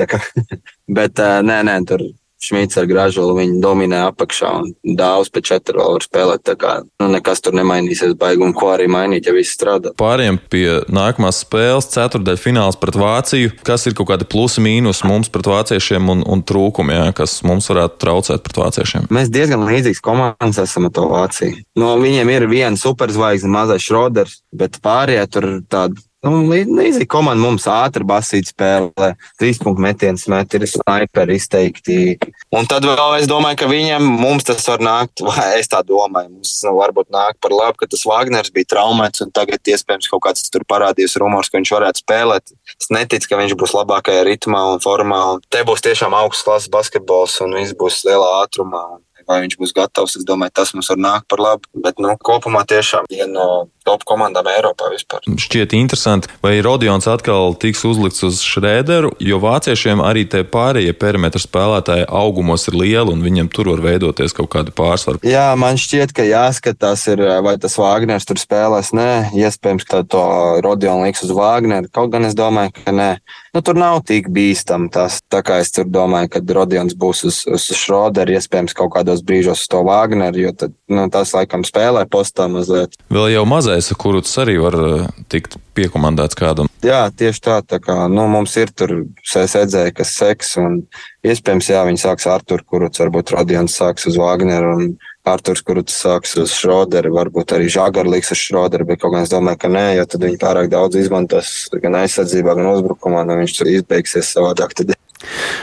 bet 0.99 1.21
nē, 1.21 1.61
nē, 1.69 1.77
tur 1.89 2.09
Šmīts 2.39 2.79
ar 2.79 2.87
gražulu 2.87 3.35
viņi 3.35 3.59
dominē 3.63 4.05
apakšā 4.13 4.51
un 4.61 4.71
dāvs 4.99 5.31
pēc 5.35 5.49
četru 5.51 5.81
vēl 5.83 5.97
var 5.97 6.05
spēlēt. 6.07 6.45
Tā 6.47 6.55
kā 6.59 6.75
nu, 6.87 7.09
nekas 7.11 7.43
tur 7.43 7.57
nemainīsies 7.59 8.15
baigi 8.19 8.45
un 8.47 8.55
ko 8.57 8.71
arī 8.77 8.87
mainīt, 8.91 9.27
ja 9.27 9.35
viss 9.35 9.57
strādā. 9.57 9.91
Pāriem 9.99 10.39
pie 10.51 10.81
nākamās 10.87 11.43
spēles, 11.43 11.91
ceturdaļa 11.95 12.43
fināls 12.43 12.79
pret 12.79 12.99
Vāciju. 12.99 13.53
Kas 13.67 13.89
ir 13.91 13.97
kaut 13.99 14.13
kādi 14.13 14.29
plusi 14.31 14.63
mīnus 14.63 15.03
mums 15.09 15.33
pret 15.35 15.51
vāciešiem 15.51 16.13
un, 16.15 16.23
un 16.31 16.45
trūkumi, 16.47 16.95
jā, 16.95 17.09
kas 17.19 17.41
mums 17.47 17.67
varētu 17.73 17.99
traucēt 18.05 18.47
pret 18.47 18.63
vāciešiem? 18.63 19.11
Mēs 19.15 19.33
diezgan 19.35 19.67
līdzīgs 19.67 20.03
komandas 20.05 20.63
esam 20.63 20.87
ar 20.87 20.95
to 20.95 21.09
Vāciju. 21.11 21.65
No 21.79 21.97
viņiem 21.99 22.31
ir 22.37 22.47
viena 22.51 22.79
superzvaigzne, 22.79 23.51
mazais 23.51 23.83
Šroders, 23.83 24.43
bet 24.55 24.79
pārējie 24.85 25.27
tur 25.35 25.51
tādi 25.71 26.07
Nu, 26.27 26.41
līdzīgi 26.51 27.07
komanda 27.07 27.39
mums 27.45 27.69
ātri 27.71 28.03
basīt 28.03 28.49
spēlē, 28.51 29.13
trīs 29.39 29.61
punktu 29.63 29.85
metienus 29.85 30.25
met, 30.27 30.51
ir 30.59 30.65
sniperi 30.67 31.37
izteikti. 31.39 32.17
Un 32.51 32.67
tad 32.67 32.83
vēl 32.89 33.21
es 33.21 33.29
domāju, 33.31 33.61
ka 33.61 33.69
viņiem 33.71 34.03
mums 34.19 34.49
tas 34.49 34.67
var 34.67 34.83
nākt, 34.83 35.23
vai 35.23 35.53
es 35.61 35.71
tā 35.71 35.85
domāju, 35.87 36.33
mums 36.33 36.57
nu, 36.67 36.75
varbūt 36.81 37.13
nāk 37.15 37.39
par 37.39 37.55
labu, 37.55 37.79
ka 37.79 37.91
tas 37.93 38.03
Wagners 38.09 38.51
bija 38.51 38.73
traumēts 38.75 39.23
un 39.23 39.31
tagad 39.31 39.63
iespējams 39.63 40.11
kaut 40.11 40.25
kāds 40.27 40.51
tur 40.51 40.67
parādījis 40.67 41.15
rumors, 41.23 41.53
ka 41.53 41.61
viņš 41.61 41.75
varētu 41.77 42.03
spēlēt. 42.03 42.55
Es 42.75 42.91
neticu, 42.91 43.31
ka 43.31 43.39
viņš 43.39 43.55
būs 43.61 43.79
labākajā 43.79 44.27
ritmā 44.27 44.65
un 44.73 44.83
formā. 44.83 45.23
Un 45.37 45.47
te 45.55 45.63
būs 45.63 45.87
tiešām 45.87 46.19
augsts 46.19 46.43
klases 46.43 46.73
basketbols 46.75 47.39
un 47.47 47.61
viss 47.61 47.79
būs 47.79 48.03
lielā 48.11 48.41
ātrumā. 48.43 48.89
Vai 49.29 49.43
viņš 49.45 49.59
būs 49.61 49.75
gatavs, 49.77 50.15
es 50.17 50.25
domāju, 50.25 50.55
tas 50.57 50.71
mums 50.73 50.89
var 50.89 50.99
nākt 51.05 51.27
par 51.29 51.43
labu. 51.45 51.69
Bet, 51.77 51.99
nu, 52.01 52.15
kopumā 52.17 52.63
tiešām 52.67 53.07
viena 53.13 53.29
no 53.35 53.49
top 53.89 54.05
komandām 54.09 54.49
Eiropā 54.53 54.93
vispār. 54.93 55.25
Šķiet 55.29 55.75
interesanti, 55.79 56.31
vai 56.45 56.59
Rodions 56.65 57.09
atkal 57.11 57.57
tiks 57.61 57.85
uzlikts 57.89 58.25
uz 58.27 58.43
Šrēderu, 58.45 59.15
jo 59.23 59.41
vāciešiem 59.43 60.03
arī 60.05 60.27
tie 60.29 60.45
pārējie 60.49 60.95
perimetra 60.99 61.41
spēlētāji 61.43 62.09
augumos 62.09 62.69
ir 62.69 62.79
lieli 62.79 63.15
un 63.15 63.25
viņiem 63.25 63.51
tur 63.53 63.73
var 63.73 63.85
veidoties 63.85 64.37
kaut 64.37 64.51
kāda 64.53 64.75
pārsvara. 64.75 65.23
Jā, 65.27 65.51
man 65.61 65.81
šķiet, 65.81 66.13
ka 66.17 66.27
jāskatās, 66.27 67.07
ir, 67.13 67.25
vai 67.45 67.57
tas 67.61 67.79
Vāgners 67.81 68.29
tur 68.29 68.41
spēlēs. 68.41 68.93
Nē, 68.97 69.11
iespējams, 69.39 69.87
ka 69.89 70.03
to 70.09 70.25
Rodionu 70.65 71.07
liks 71.07 71.25
uz 71.27 71.33
Vāgneru. 71.37 71.91
Kaut 71.95 72.13
gan 72.15 72.27
es 72.29 72.37
domāju, 72.39 72.75
ka 72.85 72.95
nē. 72.95 73.11
Nu, 73.57 73.63
tur 73.65 73.79
nav 73.79 74.03
tik 74.09 74.29
bīstami 74.35 74.91
tas. 74.93 75.21
Tā 75.33 75.41
kā 75.47 75.61
es 75.63 75.73
tur 75.75 75.89
domāju, 75.89 76.33
ka 76.35 76.43
Rodions 76.59 76.97
būs 76.99 77.25
uz, 77.29 77.41
uz 77.49 77.69
Šroderu, 77.79 78.37
iespējams, 78.37 78.77
kaut 78.77 78.93
kādos 78.97 79.25
brīžos 79.27 79.65
uz 79.65 79.71
to 79.73 79.83
Vāgneru, 79.87 80.43
jo 80.45 80.55
tad, 80.57 80.75
nu, 80.93 81.07
tas 81.13 81.33
laikam 81.37 81.65
spēlē 81.67 82.05
postā 82.11 82.49
mazliet. 82.53 82.99
Vēl 83.13 83.33
jau 83.35 83.45
mazais 83.79 83.89
Gaisa 83.89 83.95
Kuruts 83.95 84.39
arī 84.39 84.59
var 84.59 84.75
eh, 84.75 85.09
tikt 85.29 85.57
piekomandēts 85.75 86.35
kādam. 86.37 86.69
Jā, 86.83 87.11
tieši 87.11 87.41
tā. 87.41 87.63
tā 87.63 87.79
kā, 87.79 88.09
nu, 88.09 88.27
mums 88.29 88.57
ir 88.57 88.71
tur 88.71 89.07
sēdzēji, 89.25 89.95
kas 89.95 90.15
seks, 90.15 90.57
un 90.59 90.83
iespējams, 91.27 91.71
jā, 91.71 91.85
viņi 91.87 91.99
sāks 91.99 92.27
ar 92.27 92.39
Arturu 92.39 92.65
Kuruts, 92.65 92.99
varbūt 92.99 93.33
Radions 93.35 93.75
sāks 93.75 94.07
uz 94.07 94.17
Wagneru, 94.19 94.75
un 94.75 94.97
Arturs 95.25 95.63
Kuruts 95.63 95.95
sāks 95.95 96.37
uz 96.39 96.53
Šroderu, 96.55 97.13
varbūt 97.15 97.53
arī 97.55 97.69
Žagara 97.69 98.09
liks 98.09 98.33
uz 98.33 98.39
Šroderu, 98.39 98.87
bet 98.87 99.01
kaut 99.01 99.15
gan 99.15 99.27
es 99.27 99.33
domāju, 99.33 99.59
ka 99.59 99.69
nē, 99.69 99.87
jo 99.99 100.07
tad 100.07 100.25
viņi 100.27 100.41
pārāk 100.43 100.71
daudz 100.71 100.99
izmantos 100.99 101.69
gan 101.83 101.99
aizsardzībā, 101.99 102.55
gan 102.59 102.71
uzbrukumā, 102.73 103.27
un 103.27 103.43
viņš 103.43 103.59
tur 103.59 103.71
izbeigsies 103.75 104.33
savādāk. 104.35 104.75
Tad 104.79 104.95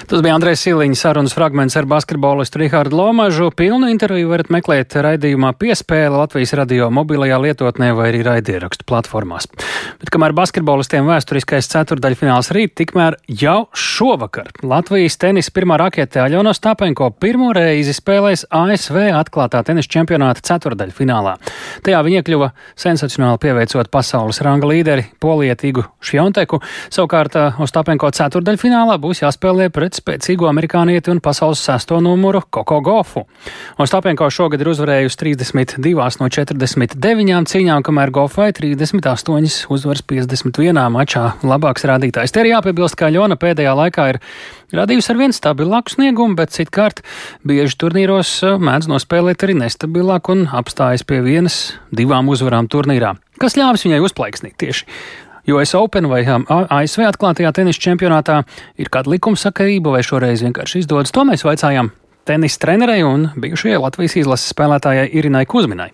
Tas 0.05 0.21
bija 0.21 0.35
Andrēs 0.35 0.61
Siliņš 0.65 0.99
sarunas 0.99 1.33
fragments 1.33 1.77
ar 1.79 1.87
basketbolistu 1.89 2.59
Rihārdu 2.59 2.97
Lomažu. 2.99 3.47
Pilnu 3.55 3.87
interviju 3.89 4.29
varat 4.29 4.51
meklēt 4.53 4.93
raidījumā 4.99 5.53
piespēle 5.57 6.19
Latvijas 6.19 6.51
radio 6.59 6.89
mobilajā 6.93 7.37
lietotnē 7.41 7.93
vai 7.95 8.09
arī 8.11 8.19
raidierakstu 8.27 8.85
platformās. 8.89 9.47
Bet 10.01 10.11
kamēr 10.13 10.35
basketbolistiem 10.35 11.07
vēsturiskais 11.07 11.69
ceturdaļfināls 11.71 12.51
rīt, 12.55 12.75
tikmēr 12.81 13.17
jau 13.31 13.69
šovakar 13.71 14.51
Latvijas 14.67 15.17
tenisa 15.21 15.53
pirmā 15.55 15.79
rakete 15.79 16.21
Aļona 16.25 16.53
Stapenko 16.53 17.09
pirmo 17.21 17.53
reizi 17.55 17.95
spēlēs 17.95 18.45
ASV 18.51 18.99
atklātā 19.15 19.63
tenisa 19.65 19.93
čempionāta 19.95 20.43
ceturdaļfinālā. 20.51 21.37
Tajā 21.87 22.03
viņa 22.05 22.21
iekļuva 22.21 22.51
sensacionāli 22.75 23.41
pieveicot 23.47 23.91
pasaules 23.93 24.41
ranga 24.43 24.69
līderi 24.69 25.07
Polietīgu 25.23 25.87
Šjonteku. 26.03 26.59
Savukārt 26.91 27.39
Ostapenko 27.63 28.11
ceturdaļfinālā 28.15 28.99
būs 29.01 29.23
jāspēlē 29.23 29.44
jāspēlē 29.45 29.69
pret 29.69 29.93
spēcīgo 29.93 30.47
amerikānieti 30.49 31.11
un 31.13 31.19
pasaules 31.21 31.61
sesto 31.61 31.99
numuru 32.01 32.41
Koko 32.49 32.79
Gofu. 32.81 33.25
Ostapenko 33.77 34.29
šogad 34.33 34.61
ir 34.61 34.71
uzvarējusi 34.71 35.19
32 35.21 36.19
no 36.21 36.29
49 36.29 37.45
cīņām, 37.51 37.83
kamēr 37.85 38.11
Gofai 38.11 38.51
38 38.57 39.67
uzvaras 39.69 40.01
51 40.01 40.89
mačā 40.89 41.35
labāks 41.43 41.85
rādītājs. 41.85 42.33
Te 42.33 42.41
ir 42.41 42.55
jāpiebilst, 42.55 42.97
ka 42.97 43.11
Ļona 43.13 43.37
pēdējā 43.37 43.75
laikā 43.77 44.07
ir 44.13 44.21
radījusi 44.73 45.13
ar 45.13 45.21
vien 45.21 45.35
stabilāku 45.35 45.93
sniegumu, 45.93 46.37
bet 46.39 46.55
citkārt 46.55 47.03
bieži 47.45 47.77
turnīros 47.77 48.39
eh, 48.41 48.57
mēdz 48.57 48.89
nospēlēt 48.89 49.45
arī 49.45 49.59
nestabilāk 49.61 50.31
un 50.33 50.47
apstājas 50.49 51.05
pie 51.05 51.21
vienas, 51.25 51.75
divām 51.93 52.33
uzvarām 52.33 52.71
turnīrā. 52.71 53.13
Kas 53.41 53.57
ļāvis 53.59 53.83
viņai 53.83 54.01
uzplaiksnīt 54.07 54.55
tieši 54.63 54.87
US 55.53 55.75
Open 55.77 56.09
vai 56.09 56.23
um, 56.29 56.45
ASV 56.49 57.05
atklātajā 57.09 57.51
tenisa 57.55 57.81
čempionātā 57.87 58.41
ir 58.81 58.89
kāda 58.93 59.13
likumsakarība 59.13 59.93
vai 59.97 60.01
šoreiz 60.05 60.45
vienkārši 60.45 60.85
izdodas. 60.85 61.13
To 61.15 61.25
mēs 61.27 61.45
vaicājām 61.45 61.91
tenisa 62.25 62.63
trenerei 62.63 63.03
un 63.05 63.29
bijušajai 63.37 63.83
Latvijas 63.83 64.17
izlases 64.23 64.55
spēlētājai 64.55 65.11
Irinai 65.13 65.45
Kuzminai. 65.49 65.91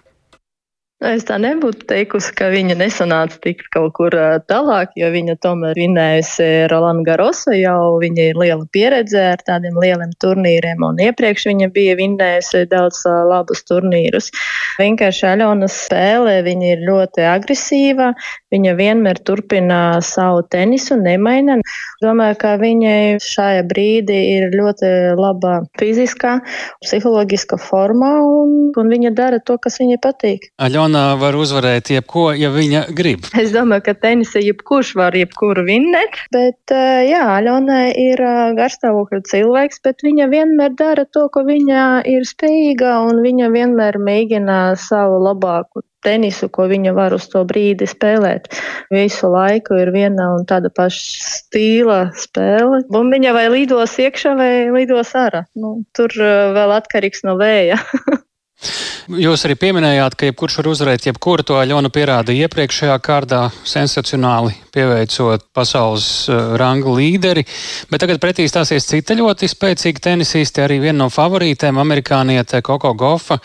Es 1.02 1.24
tā 1.26 1.40
nebūtu 1.42 1.88
teikusi, 1.90 2.30
ka 2.38 2.52
viņa 2.54 2.76
nesanāca 2.78 3.40
tik 3.42 3.64
kaut 3.74 3.96
kur 3.98 4.14
tālāk, 4.46 4.92
jo 5.00 5.08
viņa 5.10 5.34
tomēr 5.42 5.74
vinējusi 5.80 6.50
Rolanda 6.70 7.08
Garosa, 7.08 7.56
jau 7.58 7.96
viņa 7.98 8.28
ir 8.30 8.38
liela 8.38 8.68
pieredze 8.70 9.24
ar 9.32 9.42
tādiem 9.42 9.80
lieliem 9.82 10.12
turnīriem, 10.22 10.84
un 10.86 11.02
iepriekš 11.02 11.48
viņa 11.50 11.72
bija 11.74 11.96
vinējusi 11.98 12.68
daudz 12.70 13.00
labus 13.32 13.66
turnīrus. 13.66 14.30
Vienkārši 14.78 15.26
Aļonas 15.32 15.80
spēle, 15.88 16.36
viņa 16.46 16.70
ir 16.76 16.86
ļoti 16.86 17.26
agresīva, 17.32 18.12
viņa 18.54 18.76
vienmēr 18.78 19.24
turpina 19.26 19.82
savu 20.06 20.46
tenisu, 20.54 21.00
nemaina. 21.02 21.58
Domāju, 22.06 22.38
ka 22.46 22.54
viņai 22.62 23.18
šajā 23.26 23.66
brīdī 23.74 24.20
ir 24.36 24.54
ļoti 24.54 24.94
laba 25.18 25.64
fiziskā, 25.82 26.38
psiholoģiska 26.86 27.58
formā, 27.66 28.14
un, 28.22 28.56
un 28.78 28.96
viņa 28.96 29.16
dara 29.18 29.42
to, 29.42 29.58
kas 29.58 29.82
viņai 29.82 30.00
patīk. 30.06 30.50
Aļona 30.62 30.91
Aļona 30.92 31.16
var 31.22 31.36
uzvarēt 31.40 31.88
jebko, 31.88 32.34
ja 32.36 32.50
viņa 32.52 32.82
grib. 32.92 33.24
Es 33.40 33.54
domāju, 33.56 33.86
ka 33.86 33.94
tenisa 33.96 34.42
jebkurš 34.44 34.90
var 35.00 35.16
jebkuru 35.16 35.64
vinnēt, 35.64 36.18
bet 36.36 36.74
eh, 36.76 37.08
jā, 37.08 37.22
Aļona 37.38 37.78
ir 37.96 38.20
eh, 38.20 38.52
garstāvokļa 38.58 39.22
cilvēks, 39.30 39.80
bet 39.88 40.04
viņa 40.04 40.28
vienmēr 40.28 40.76
dara 40.76 41.06
to, 41.08 41.30
ko 41.32 41.46
viņa 41.48 42.04
ir 42.12 42.28
spējīga, 42.28 42.98
un 43.08 43.24
viņa 43.24 43.48
vienmēr 43.56 44.02
mēģina 44.04 44.60
savu 44.76 45.22
labāku 45.24 45.86
tenisu, 46.04 46.50
ko 46.52 46.68
viņa 46.68 46.92
var 46.98 47.16
uz 47.16 47.30
to 47.32 47.46
brīdi 47.48 47.88
spēlēt. 47.88 48.52
Visu 48.92 49.32
laiku 49.32 49.80
ir 49.80 49.94
viena 49.96 50.34
un 50.36 50.44
tāda 50.50 50.74
paša 50.76 51.28
stila 51.38 52.02
spēle. 52.20 52.84
Bumbiņa 52.92 53.38
vai 53.38 53.48
lidos 53.54 53.96
iekšā 53.96 54.36
vai 54.36 54.54
lidos 54.76 55.16
ārā. 55.16 55.46
Nu, 55.56 55.78
tur 55.96 56.12
vēl 56.20 56.76
atkarīgs 56.82 57.24
no 57.24 57.40
vēja. 57.40 57.80
Jūs 59.10 59.46
arī 59.48 59.56
pieminējāt, 59.58 60.16
ka 60.18 60.28
jebkurš 60.30 60.58
var 60.60 60.68
uzvarēt 60.72 61.08
jebkuru 61.08 61.46
to 61.48 61.58
Aļona 61.58 61.90
pierādīja 61.94 62.48
iepriekšējā 62.48 62.98
kārdā, 63.02 63.42
sensacionāli 63.66 64.54
pieveicot 64.72 65.48
pasaules 65.56 66.08
uh, 66.30 66.54
ranga 66.60 66.94
līderi, 66.96 67.44
bet 67.90 68.04
tagad 68.04 68.22
pretī 68.24 68.46
stāsies 68.50 68.86
cita 68.88 69.18
ļoti 69.18 69.50
spēcīga 69.52 70.06
tenisiste, 70.12 70.64
arī 70.64 70.80
viena 70.86 71.04
no 71.04 71.10
favorītēm, 71.12 71.82
amerikāniete 71.82 72.62
Koko 72.66 72.94
Gofa, 72.94 73.40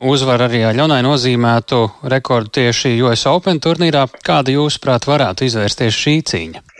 uzvar 0.00 0.48
arī 0.48 0.64
Aļonai 0.70 1.02
nozīmētu 1.04 1.82
rekordu 2.12 2.56
tieši 2.62 2.96
US 3.04 3.26
Open 3.30 3.60
turnīrā. 3.62 4.08
Kāda 4.24 4.56
jūsuprāt 4.56 5.06
varētu 5.10 5.50
izvērsties 5.50 6.02
šī 6.04 6.18
cīņa? 6.32 6.71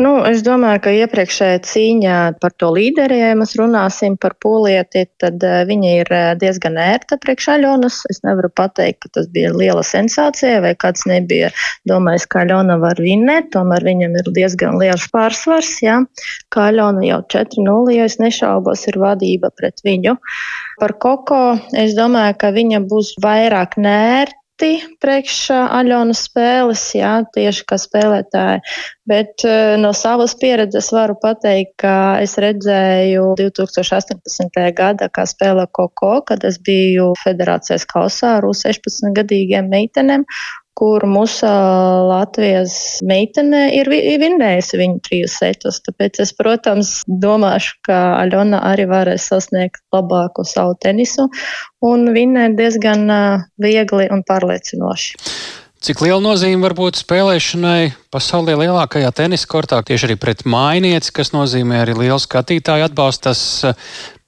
Nu, 0.00 0.14
es 0.24 0.40
domāju, 0.40 0.80
ka 0.86 0.92
iepriekšējā 0.96 1.56
cīņā 1.68 2.18
par 2.40 2.54
to 2.56 2.70
līderi, 2.72 3.18
ja 3.20 3.34
mēs 3.36 3.52
runāsim 3.60 4.14
par 4.20 4.32
polieti, 4.40 5.02
tad 5.20 5.42
uh, 5.44 5.58
viņa 5.68 5.90
ir 5.98 6.12
uh, 6.14 6.28
diezgan 6.40 6.78
ērta 6.80 7.18
priekš 7.20 7.50
Aļonas. 7.58 7.98
Es 8.08 8.22
nevaru 8.24 8.48
pateikt, 8.56 9.02
ka 9.04 9.12
tas 9.18 9.28
bija 9.34 9.50
liela 9.52 9.84
sensācija 9.84 10.62
vai 10.64 10.72
kāds 10.80 11.04
nebija 11.10 11.50
domājis, 11.90 12.24
ka 12.32 12.46
Aļona 12.46 12.78
var 12.80 13.02
vinnēt, 13.02 13.50
tomēr 13.52 13.84
viņam 13.90 14.16
ir 14.22 14.32
diezgan 14.40 14.80
liels 14.80 15.04
pārsvars, 15.12 15.74
jā. 15.84 16.00
Kā 16.48 16.70
Aļona 16.70 17.04
jau 17.04 17.20
4-0, 17.36 17.92
ja 17.98 18.08
es 18.08 18.16
nešaubos, 18.22 18.88
ir 18.88 18.96
vadība 19.04 19.52
pret 19.52 19.84
viņu. 19.84 20.16
Par 20.80 20.96
Koko 20.96 21.44
es 21.76 21.92
domāju, 21.98 22.40
ka 22.40 22.54
viņa 22.56 22.86
būs 22.88 23.18
vairāk 23.20 23.76
nērta 23.76 24.39
citi 24.60 24.96
priekš 25.00 25.36
Aļonas 25.54 26.24
spēles, 26.28 26.82
jā, 26.96 27.12
tieši 27.34 27.64
kā 27.68 27.78
spēlētāji. 27.80 28.60
Bet 29.10 29.44
no 29.80 29.92
savas 29.96 30.36
pieredzes 30.38 30.90
varu 30.94 31.16
pateikt, 31.20 31.74
ka 31.82 32.20
es 32.22 32.36
redzēju 32.40 33.34
2018. 33.40 34.60
gada, 34.76 35.08
kā 35.08 35.26
spēlē 35.26 35.66
Koko, 35.72 36.20
kad 36.26 36.44
es 36.44 36.60
biju 36.62 37.12
federācijas 37.24 37.86
kausā 37.90 38.36
ar 38.38 38.46
16 38.46 39.14
gadīgiem 39.16 39.70
meitenēm, 39.72 40.26
kur 40.78 41.04
mūsu 41.08 41.48
Latvijas 42.08 42.74
meitene 43.06 43.66
ir 43.76 43.90
vinnējusi 43.90 44.80
viņu 44.80 45.00
trīs 45.04 45.36
setus. 45.40 45.80
Tāpēc 45.84 46.22
es, 46.24 46.32
protams, 46.36 46.92
domāšu, 47.06 47.76
ka 47.86 47.98
Aļona 48.22 48.62
arī 48.70 48.86
varēs 48.90 49.28
sasniegt 49.32 49.82
labāku 49.94 50.46
savu 50.48 50.76
tenisu 50.80 51.28
un 51.84 52.12
vinnēt 52.14 52.56
diezgan 52.60 53.08
viegli 53.60 54.08
un 54.12 54.24
pārliecinoši. 54.26 55.18
Cik 55.80 56.02
liela 56.04 56.20
nozīme 56.20 56.60
var 56.60 56.74
būt 56.76 56.98
spēlēšanai 57.00 57.92
pasaulē 58.12 58.52
lielākajā 58.60 59.14
tenisa 59.16 59.48
kortā, 59.48 59.78
tieši 59.80 60.10
arī 60.10 60.16
pret 60.20 60.44
mainieci, 60.44 61.14
kas 61.16 61.32
nozīmē 61.32 61.80
arī 61.86 61.94
lielu 61.96 62.20
skatītāju 62.20 62.84
atbalstu? 62.90 63.30
Tas 63.30 63.40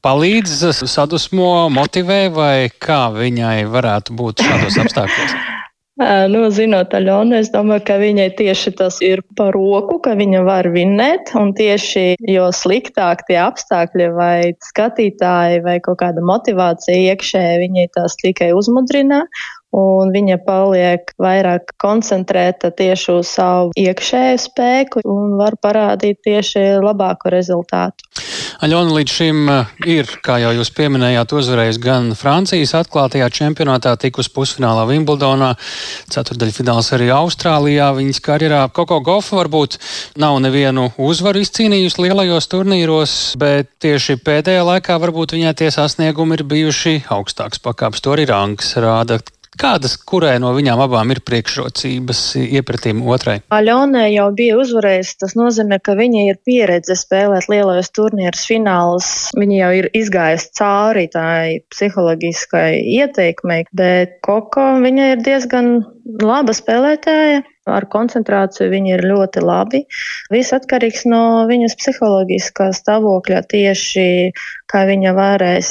palīdz, 0.03 0.73
sadusmo, 0.89 1.69
motivē 1.69 2.23
vai 2.33 2.57
kā 2.73 3.05
viņai 3.13 3.67
varētu 3.69 4.17
būt 4.17 4.47
šādos 4.49 4.81
apstākļos? 4.87 5.52
Nu, 6.33 6.43
zinot 6.55 6.95
Aļonu, 6.97 7.37
es 7.39 7.51
domāju, 7.53 7.85
ka 7.87 7.97
viņai 8.01 8.29
tieši 8.39 8.73
tas 8.79 8.99
ir 9.05 9.23
par 9.39 9.53
roku, 9.57 9.99
ka 10.03 10.15
viņa 10.19 10.43
var 10.47 10.69
vinnēt, 10.75 11.33
un 11.39 11.53
tieši 11.57 12.05
jo 12.33 12.49
sliktāk 12.55 13.25
tie 13.29 13.39
apstākļi 13.43 14.09
vai 14.17 14.37
skatītāji 14.67 15.63
vai 15.67 15.79
kaut 15.85 16.01
kāda 16.03 16.25
motivācija 16.25 17.13
iekšēji, 17.13 17.61
viņai 17.67 17.89
tās 17.97 18.17
tikai 18.23 18.53
uzmudrina, 18.57 19.23
un 19.73 20.13
viņa 20.13 20.39
paliek 20.47 21.13
vairāk 21.23 21.75
koncentrēta 21.81 22.73
tieši 22.77 23.13
uz 23.17 23.33
savu 23.33 23.73
iekšēju 23.79 24.41
spēku 24.43 25.05
un 25.09 25.37
var 25.41 25.57
parādīt 25.63 26.21
tieši 26.27 26.65
labāku 26.85 27.33
rezultātu. 27.33 28.05
Aļona 28.63 28.95
līdz 28.95 29.15
šim 29.17 29.49
eh, 29.51 29.71
ir, 29.97 30.11
kā 30.23 30.37
jau 30.43 30.53
jūs 30.55 30.71
pieminējāt, 30.77 31.33
uzvarējis 31.35 31.81
gan 31.83 32.13
Francijas 32.19 32.77
atklātajā 32.79 33.27
čempionātā, 33.35 33.97
tikus 33.99 34.29
pusfinālā 34.31 34.85
Wimbledonā, 34.91 35.55
ceturdaļfināls 36.13 36.93
arī 36.95 37.09
Austrālijā. 37.17 37.91
Viņas 37.97 38.23
karjerā 38.23 38.63
Koko 38.77 39.01
Gofa 39.03 39.41
varbūt 39.41 39.81
nav 40.23 40.39
nevienu 40.45 40.91
uzvaru 41.03 41.43
izcīnījusi 41.43 42.07
lielajos 42.07 42.51
turnīros, 42.53 43.19
bet 43.41 43.73
tieši 43.83 44.21
pēdējā 44.23 44.63
laikā 44.69 45.01
varbūt 45.03 45.35
viņai 45.35 45.57
tie 45.59 45.73
sasniegumi 45.75 46.39
ir 46.39 46.47
bijuši 46.55 46.99
augstāks 47.11 47.63
pakāps. 47.63 48.05
To 48.05 48.15
arī 48.15 48.29
rangs 48.31 48.77
rāda. 48.79 49.19
Kādas, 49.61 49.99
kurai 50.09 50.39
no 50.41 50.51
viņām 50.57 50.81
abām 50.81 51.11
ir 51.13 51.21
priekšrocības 51.29 52.21
iepratīm 52.41 53.03
otrai? 53.05 53.37
Aļona 53.53 54.07
jau 54.09 54.31
bija 54.37 54.57
uzvarējusi. 54.63 55.17
Tas 55.21 55.37
nozīmē, 55.37 55.79
ka 55.85 55.95
viņa 55.99 56.25
ir 56.31 56.39
pieredze 56.47 56.97
spēlēt 56.97 57.51
lielajos 57.53 57.93
turnīrus 57.93 58.47
finālus. 58.49 59.11
Viņa 59.37 59.59
jau 59.59 59.71
ir 59.83 59.91
izgājusi 59.99 60.53
cauri 60.57 61.05
tai 61.13 61.61
psiholoģiskai 61.75 62.81
ieteikmei, 62.97 63.67
bet 63.77 64.19
Koko 64.25 64.73
viņa 64.81 65.13
ir 65.13 65.27
diezgan 65.27 65.75
laba 66.23 66.55
spēlētāja. 66.57 67.43
Ar 67.71 67.85
koncentrāciju 67.87 68.73
viņi 68.73 68.91
ir 68.97 69.05
ļoti 69.07 69.39
labi. 69.47 69.85
Viss 70.35 70.51
atkarīgs 70.51 71.05
no 71.07 71.45
viņas 71.47 71.77
psiholoģiskā 71.79 72.73
stāvokļa 72.75 73.45
tieši 73.53 74.07
kā 74.73 74.83
viņa 74.89 75.13
varēs 75.17 75.71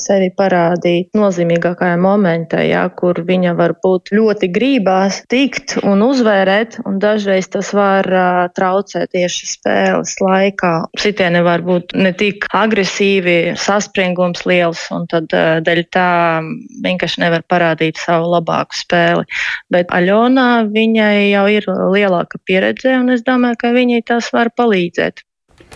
sevi 0.00 0.30
parādīt 0.36 1.12
nozīmīgākajā 1.16 1.98
momentā, 2.00 2.62
jā, 2.64 2.84
kur 2.96 3.20
viņa 3.28 3.52
var 3.58 3.74
būt 3.82 4.12
ļoti 4.16 4.48
grībās 4.54 5.20
tikt 5.32 5.76
un 5.82 6.02
uzvērēt, 6.06 6.78
un 6.88 6.98
dažreiz 7.02 7.50
tas 7.52 7.72
var 7.76 8.08
traucēt 8.56 9.12
tieši 9.12 9.50
spēles 9.52 10.16
laikā. 10.24 10.72
Sitieni 11.00 11.42
var 11.44 11.64
būt 11.66 11.94
ne 11.98 12.14
tik 12.16 12.48
agresīvi, 12.56 13.54
saspringums 13.60 14.46
liels, 14.48 14.86
un 14.94 15.04
tad 15.10 15.28
dēļ 15.32 15.84
tā 15.92 16.08
vienkārši 16.84 17.24
nevar 17.24 17.44
parādīt 17.50 18.00
savu 18.00 18.32
labāku 18.32 18.80
spēli. 18.80 19.28
Bet 19.74 19.90
Aļona 19.92 20.64
viņai 20.72 21.28
jau 21.28 21.44
ir 21.52 21.66
lielāka 21.68 22.40
pieredze, 22.48 22.94
un 22.96 23.12
es 23.12 23.24
domāju, 23.26 23.60
ka 23.60 23.72
viņai 23.76 24.00
tas 24.10 24.30
var 24.32 24.50
palīdzēt. 24.56 25.24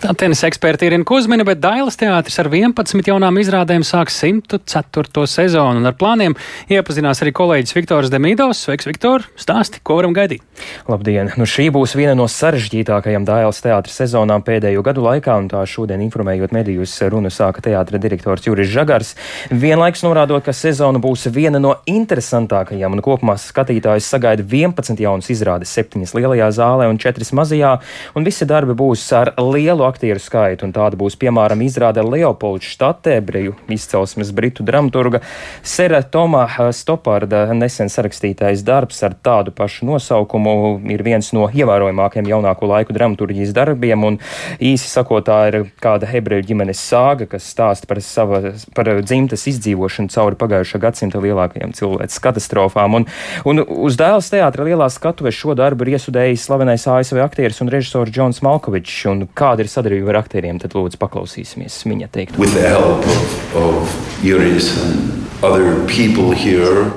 Tenisa 0.01 0.47
eksperta 0.49 0.83
Irina 0.85 1.05
Kuzmina, 1.07 1.45
bet 1.47 1.61
Dailas 1.63 1.95
teātris 1.95 2.35
ar 2.41 2.49
11 2.51 3.07
jaunām 3.07 3.37
izrādēm 3.39 3.85
sāks 3.87 4.17
104. 4.19 5.27
sezonu 5.29 5.79
un 5.79 5.87
ar 5.87 5.95
plāniem 5.95 6.35
iepazinās 6.73 7.21
arī 7.23 7.31
kolēģis 7.37 7.75
Viktors 7.77 8.11
Demīdovs. 8.11 8.65
Sveiks, 8.65 8.87
Viktor! 8.89 9.23
Stāsti, 9.39 9.79
ko 9.85 10.01
varam 10.01 10.11
gaidīt? 10.15 10.43
Labdien! 10.91 11.31
Nu, 11.39 11.47
šī 11.47 11.69
būs 11.71 11.95
viena 11.95 12.17
no 12.19 12.25
sarežģītākajām 12.27 13.23
Dailas 13.27 13.61
teātris 13.63 13.95
sezonām 14.01 14.43
pēdējo 14.43 14.83
gadu 14.83 15.05
laikā, 15.05 15.37
un 15.39 15.47
tā 15.53 15.61
šodien 15.69 16.03
informējot 16.03 16.51
medijus 16.55 16.97
runu 17.13 17.31
sāka 17.31 17.63
teātra 17.63 18.01
direktors 18.01 18.43
Juris 18.43 18.73
Žagars, 18.73 19.13
vienlaiks 19.55 20.03
norādot, 20.03 20.43
ka 20.43 20.55
sezona 20.57 20.99
būs 21.03 21.29
viena 21.31 21.63
no 21.63 21.77
interesantākajām, 21.87 22.97
un 22.97 23.05
kopumā 23.05 23.37
skatītājs 23.39 24.11
sagaida 24.17 24.43
11 24.43 24.99
jaunas 25.05 25.31
izrādes, 25.31 25.71
7 25.71 26.03
lielajā 26.19 26.51
zālē 26.59 26.91
un 26.91 26.99
4 26.99 27.31
mazajā, 27.39 27.77
un 28.19 28.27
visi 28.27 28.49
darbi 28.49 28.75
būs 28.83 29.07
ar 29.15 29.35
lielu 29.39 29.82
lielu 29.83 29.91
aktieru 29.91 30.19
skaitu, 30.19 30.65
un 30.65 30.73
tāda 30.73 30.97
būs 30.97 31.17
piemēram 31.19 31.61
izrāde 31.61 32.03
Leopolds 32.03 32.65
Štatebreju 32.65 33.55
izcelsmes 33.69 34.31
britu 34.31 34.63
dramaturga 34.63 35.21
Sera 35.63 36.01
Tomā 36.01 36.47
Stoparda 36.71 37.53
nesen 37.53 37.89
sarakstītais 37.89 38.63
darbs 38.63 39.03
ar 39.03 39.15
tādu 39.15 39.51
pašu 39.51 39.85
nosaukumu 39.85 40.79
ir 40.89 41.03
viens 41.03 41.31
no 41.33 41.49
ievērojamākajiem 41.49 42.29
jaunāko 42.29 42.67
laiku 42.67 42.93
dramaturģijas 42.93 43.53
darbiem, 43.53 44.03
un 44.03 44.19
īsi 44.59 44.87
sakot, 44.87 45.25
tā 45.27 45.47
ir 45.51 45.59
kāda 45.81 46.07
hebreju 46.07 46.47
ģimenes 46.51 46.79
sāga, 46.79 47.27
kas 47.27 47.47
stāsta 47.47 47.87
par, 47.87 48.01
sava, 48.01 48.53
par 48.75 48.89
dzimtas 49.01 49.47
izdzīvošanu 49.51 50.11
cauri 50.13 50.39
pagājušā 50.39 50.81
gadsimta 50.83 51.21
lielākajām 51.23 51.73
cilvēces 51.75 52.23
katastrofām. 52.23 52.99
Un, 52.99 53.07
un 53.45 53.63
uz 53.63 53.97
dēls 53.99 54.31
teātra 54.33 54.67
lielā 54.67 54.89
skatuves 54.91 55.37
šo 55.37 55.55
darbu 55.57 55.87
ir 55.87 55.95
iesudējis 55.97 56.47
slavenais 56.47 56.87
ASV 56.87 57.21
aktieris 57.23 57.61
un 57.63 57.71
režisors 57.73 58.13
Džons 58.13 58.43
Malkovičs. 58.45 58.93
Kāda 59.33 59.63
ir 59.63 59.69
sadarbība 59.73 60.13
ar 60.13 60.21
aktieriem, 60.23 60.61
tad 60.61 60.77
lūdzu 60.77 60.99
paklausīsimies 61.01 61.81
viņa 61.89 62.11
teikt. 62.13 62.39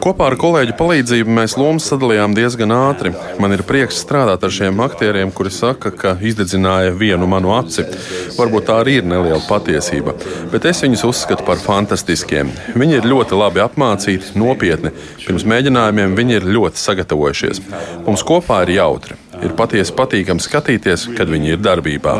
Kopā 0.04 0.28
ar 0.30 0.36
kolēģu 0.38 0.74
palīdzību 0.78 1.32
mēs 1.34 1.56
lomas 1.58 1.88
sadalījām 1.90 2.36
diezgan 2.36 2.70
ātri. 2.76 3.10
Man 3.42 3.56
ir 3.56 3.64
prieks 3.66 3.98
strādāt 4.04 4.46
ar 4.46 4.54
šiem 4.54 4.78
aktieriem, 4.84 5.32
kuri 5.34 5.50
saka, 5.50 5.90
ka 5.90 6.14
izdedzināja 6.22 6.94
vienu 6.94 7.26
manu 7.30 7.56
aci. 7.56 7.82
Varbūt 8.38 8.68
tā 8.70 8.78
arī 8.84 9.00
ir 9.00 9.10
neliela 9.10 9.42
patiesība, 9.48 10.14
bet 10.54 10.70
es 10.70 10.84
viņus 10.86 11.02
uzskatu 11.10 11.46
par 11.48 11.58
fantastiskiem. 11.58 12.54
Viņi 12.78 13.00
ir 13.00 13.10
ļoti 13.10 13.42
labi 13.42 13.64
apmācīti, 13.66 14.36
nopietni. 14.38 14.94
Pirms 15.26 15.48
mēģinājumiem 15.50 16.14
viņi 16.14 16.38
ir 16.38 16.50
ļoti 16.58 16.86
sagatavojušies. 16.86 17.64
Mums 18.06 18.22
kopā 18.26 18.62
ir 18.68 18.76
jautri. 18.78 19.18
Ir 19.44 19.52
patiesi 19.56 19.92
patīkami 19.96 20.40
skatīties, 20.40 21.10
kad 21.16 21.28
viņi 21.28 21.56
ir 21.56 21.60
darbībā. 21.64 22.14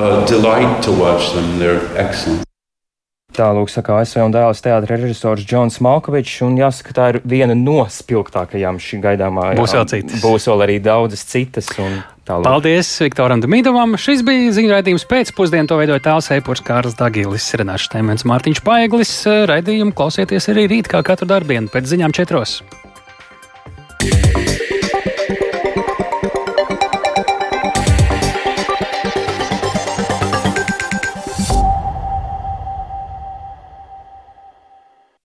Tālāk 3.36 3.68
saka 3.68 3.98
ASV 4.00 4.22
un 4.24 4.32
dēls 4.32 4.62
teātris 4.64 5.02
režisors 5.02 5.44
Džons 5.44 5.76
Malkovičs, 5.84 6.38
un 6.46 6.54
jāsaka, 6.56 6.94
tā 6.96 7.08
ir 7.12 7.18
viena 7.28 7.56
no 7.58 7.82
spilgtākajām 7.92 8.78
šī 8.80 9.00
gaidāmā. 9.04 9.50
Būs 9.58 9.74
vēl 9.76 9.88
citas. 9.90 10.22
Būs 10.22 10.48
vēl 10.48 10.64
arī 10.64 10.76
daudzas 10.80 11.26
citas. 11.28 11.68
Tālūk. 12.26 12.46
Paldies 12.46 12.88
Viktoram 13.04 13.42
Damidovam. 13.44 13.98
Šis 14.00 14.24
bija 14.26 14.54
ziņraidījums 14.56 15.04
pēcpusdienā. 15.10 15.68
To 15.68 15.78
veidoja 15.82 16.02
tēls 16.08 16.32
Eipurs 16.38 16.64
Kārs 16.64 16.96
Dagilis, 16.98 17.50
Renāšs 17.60 17.92
Teimens, 17.92 18.24
Mārtiņš 18.26 18.64
Paeglis. 18.66 19.12
Raidījumu 19.52 19.94
klausieties 19.96 20.48
arī 20.54 20.66
rīt, 20.72 20.90
kā 20.90 21.04
katru 21.06 21.28
darbienu 21.28 21.70
pēc 21.72 21.92
ziņām 21.92 22.16
četros. 22.16 22.62